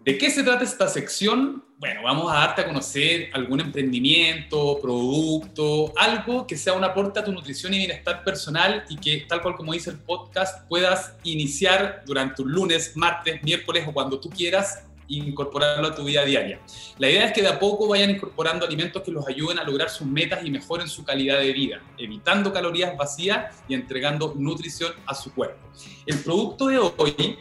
¿De 0.04 0.18
qué 0.18 0.32
se 0.32 0.44
trata 0.44 0.64
esta 0.64 0.88
sección? 0.88 1.64
Bueno, 1.80 2.02
vamos 2.04 2.30
a 2.30 2.40
darte 2.40 2.64
a 2.64 2.66
conocer 2.66 3.30
algún 3.34 3.62
emprendimiento, 3.62 4.80
producto, 4.82 5.94
algo 5.96 6.46
que 6.46 6.58
sea 6.58 6.74
un 6.74 6.84
aporte 6.84 7.22
a 7.22 7.24
tu 7.24 7.32
nutrición 7.32 7.74
y 7.74 7.78
bienestar 7.78 8.22
personal 8.26 8.84
y 8.90 8.98
que, 8.98 9.26
tal 9.30 9.42
cual 9.42 9.56
como 9.56 9.72
dice 9.72 9.92
el 9.92 9.98
podcast, 9.98 10.68
puedas 10.68 11.14
iniciar 11.24 12.04
durante 12.06 12.42
un 12.42 12.52
lunes, 12.52 12.98
martes, 12.98 13.42
miércoles 13.44 13.86
o 13.88 13.94
cuando 13.94 14.20
tú 14.20 14.30
quieras 14.30 14.84
incorporarlo 15.08 15.88
a 15.88 15.96
tu 15.96 16.04
vida 16.04 16.26
diaria. 16.26 16.60
La 16.98 17.10
idea 17.10 17.28
es 17.28 17.32
que 17.32 17.42
de 17.42 17.48
a 17.48 17.58
poco 17.58 17.88
vayan 17.88 18.10
incorporando 18.10 18.66
alimentos 18.66 19.02
que 19.02 19.12
los 19.12 19.26
ayuden 19.26 19.58
a 19.58 19.64
lograr 19.64 19.90
sus 19.90 20.06
metas 20.06 20.44
y 20.44 20.52
mejoren 20.52 20.90
su 20.90 21.06
calidad 21.06 21.40
de 21.40 21.54
vida, 21.54 21.82
evitando 21.98 22.52
calorías 22.52 22.98
vacías 22.98 23.56
y 23.70 23.74
entregando 23.74 24.36
nutrición 24.38 24.92
a 25.06 25.16
su 25.16 25.34
cuerpo. 25.34 25.66
El 26.06 26.20
producto 26.20 26.68
de 26.68 26.78
hoy 26.78 27.40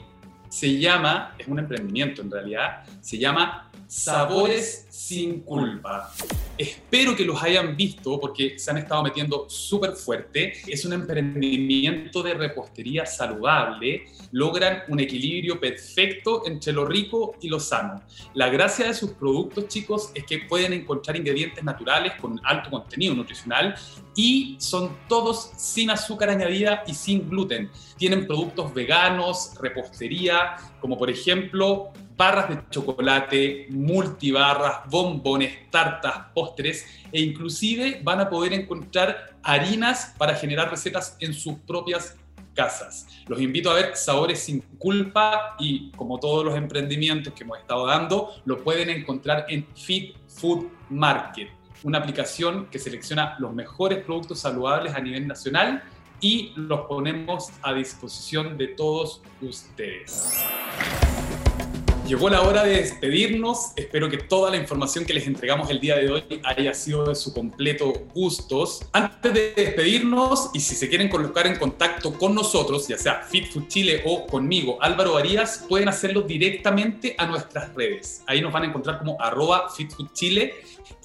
se 0.48 0.78
llama, 0.78 1.34
es 1.38 1.46
un 1.48 1.58
emprendimiento 1.58 2.22
en 2.22 2.30
realidad, 2.30 2.84
se 3.00 3.18
llama 3.18 3.67
Sabores 3.88 4.86
sin 4.90 5.40
culpa. 5.40 6.12
Espero 6.58 7.16
que 7.16 7.24
los 7.24 7.42
hayan 7.42 7.74
visto 7.74 8.20
porque 8.20 8.58
se 8.58 8.70
han 8.70 8.76
estado 8.76 9.02
metiendo 9.02 9.48
súper 9.48 9.92
fuerte. 9.92 10.52
Es 10.66 10.84
un 10.84 10.92
emprendimiento 10.92 12.22
de 12.22 12.34
repostería 12.34 13.06
saludable. 13.06 14.04
Logran 14.32 14.82
un 14.88 15.00
equilibrio 15.00 15.58
perfecto 15.58 16.42
entre 16.44 16.74
lo 16.74 16.84
rico 16.84 17.36
y 17.40 17.48
lo 17.48 17.58
sano. 17.58 18.02
La 18.34 18.50
gracia 18.50 18.88
de 18.88 18.92
sus 18.92 19.12
productos, 19.12 19.68
chicos, 19.68 20.10
es 20.14 20.24
que 20.24 20.40
pueden 20.40 20.74
encontrar 20.74 21.16
ingredientes 21.16 21.64
naturales 21.64 22.12
con 22.20 22.38
alto 22.44 22.68
contenido 22.68 23.14
nutricional 23.14 23.74
y 24.14 24.56
son 24.58 24.98
todos 25.08 25.52
sin 25.56 25.88
azúcar 25.88 26.28
añadida 26.28 26.82
y 26.86 26.92
sin 26.92 27.30
gluten. 27.30 27.70
Tienen 27.96 28.26
productos 28.26 28.74
veganos, 28.74 29.52
repostería, 29.58 30.56
como 30.78 30.98
por 30.98 31.08
ejemplo 31.08 31.90
barras 32.18 32.48
de 32.48 32.58
chocolate, 32.68 33.68
multibarras, 33.70 34.80
bombones, 34.90 35.70
tartas, 35.70 36.26
postres 36.34 36.84
e 37.12 37.20
inclusive 37.22 38.00
van 38.02 38.20
a 38.20 38.28
poder 38.28 38.52
encontrar 38.52 39.36
harinas 39.42 40.14
para 40.18 40.34
generar 40.34 40.68
recetas 40.68 41.16
en 41.20 41.32
sus 41.32 41.54
propias 41.60 42.16
casas. 42.54 43.06
Los 43.28 43.40
invito 43.40 43.70
a 43.70 43.74
ver 43.74 43.94
Sabores 43.94 44.40
sin 44.40 44.60
culpa 44.78 45.54
y 45.60 45.92
como 45.92 46.18
todos 46.18 46.44
los 46.44 46.56
emprendimientos 46.56 47.32
que 47.32 47.44
hemos 47.44 47.58
estado 47.60 47.86
dando, 47.86 48.34
lo 48.44 48.64
pueden 48.64 48.90
encontrar 48.90 49.46
en 49.48 49.64
Fit 49.76 50.16
Food 50.26 50.66
Market, 50.90 51.50
una 51.84 51.98
aplicación 51.98 52.66
que 52.66 52.80
selecciona 52.80 53.36
los 53.38 53.54
mejores 53.54 54.04
productos 54.04 54.40
saludables 54.40 54.92
a 54.92 54.98
nivel 54.98 55.28
nacional 55.28 55.84
y 56.20 56.52
los 56.56 56.80
ponemos 56.88 57.50
a 57.62 57.72
disposición 57.72 58.58
de 58.58 58.66
todos 58.68 59.22
ustedes. 59.40 60.44
Llegó 62.08 62.30
la 62.30 62.40
hora 62.40 62.64
de 62.64 62.76
despedirnos. 62.76 63.72
Espero 63.76 64.08
que 64.08 64.16
toda 64.16 64.50
la 64.50 64.56
información 64.56 65.04
que 65.04 65.12
les 65.12 65.26
entregamos 65.26 65.68
el 65.68 65.78
día 65.78 65.94
de 65.94 66.10
hoy 66.10 66.40
haya 66.42 66.72
sido 66.72 67.04
de 67.04 67.14
su 67.14 67.34
completo 67.34 67.92
gustos. 68.14 68.80
Antes 68.92 69.34
de 69.34 69.52
despedirnos, 69.54 70.48
y 70.54 70.60
si 70.60 70.74
se 70.74 70.88
quieren 70.88 71.10
colocar 71.10 71.46
en 71.46 71.56
contacto 71.56 72.14
con 72.14 72.34
nosotros, 72.34 72.88
ya 72.88 72.96
sea 72.96 73.20
Fit 73.28 73.52
Food 73.52 73.68
Chile 73.68 74.02
o 74.06 74.26
conmigo, 74.26 74.78
Álvaro 74.80 75.18
Arias, 75.18 75.66
pueden 75.68 75.90
hacerlo 75.90 76.22
directamente 76.22 77.14
a 77.18 77.26
nuestras 77.26 77.74
redes. 77.74 78.22
Ahí 78.26 78.40
nos 78.40 78.54
van 78.54 78.62
a 78.62 78.66
encontrar 78.68 79.00
como 79.00 79.20
arroba 79.20 79.68
Chile 80.14 80.54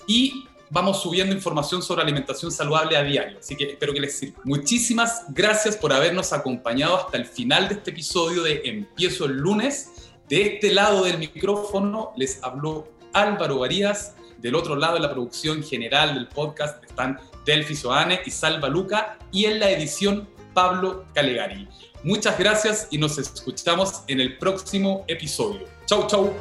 y 0.07 0.45
vamos 0.69 1.01
subiendo 1.01 1.35
información 1.35 1.81
sobre 1.83 2.01
alimentación 2.01 2.49
saludable 2.49 2.95
a 2.95 3.03
diario, 3.03 3.39
así 3.39 3.57
que 3.57 3.71
espero 3.71 3.93
que 3.93 3.99
les 3.99 4.17
sirva. 4.17 4.39
Muchísimas 4.45 5.25
gracias 5.33 5.75
por 5.75 5.91
habernos 5.91 6.31
acompañado 6.31 6.95
hasta 6.95 7.17
el 7.17 7.25
final 7.25 7.67
de 7.67 7.75
este 7.75 7.91
episodio 7.91 8.41
de 8.41 8.61
Empiezo 8.63 9.25
el 9.25 9.33
lunes. 9.33 9.89
De 10.29 10.41
este 10.41 10.73
lado 10.73 11.03
del 11.03 11.17
micrófono 11.17 12.13
les 12.15 12.41
habló 12.43 12.87
Álvaro 13.13 13.59
Varías. 13.59 14.15
Del 14.37 14.55
otro 14.55 14.75
lado 14.75 14.95
de 14.95 15.01
la 15.01 15.11
producción 15.11 15.63
general 15.63 16.15
del 16.15 16.27
podcast 16.27 16.83
están 16.83 17.19
Delfi 17.45 17.75
Soane 17.75 18.21
y 18.25 18.31
Salva 18.31 18.69
Luca. 18.69 19.17
Y 19.31 19.45
en 19.45 19.59
la 19.59 19.69
edición 19.69 20.27
Pablo 20.53 21.05
Calegari. 21.13 21.67
Muchas 22.03 22.37
gracias 22.37 22.87
y 22.91 22.97
nos 22.97 23.17
escuchamos 23.17 24.03
en 24.07 24.19
el 24.19 24.37
próximo 24.37 25.05
episodio. 25.07 25.65
Chau, 25.85 26.07
chau. 26.07 26.33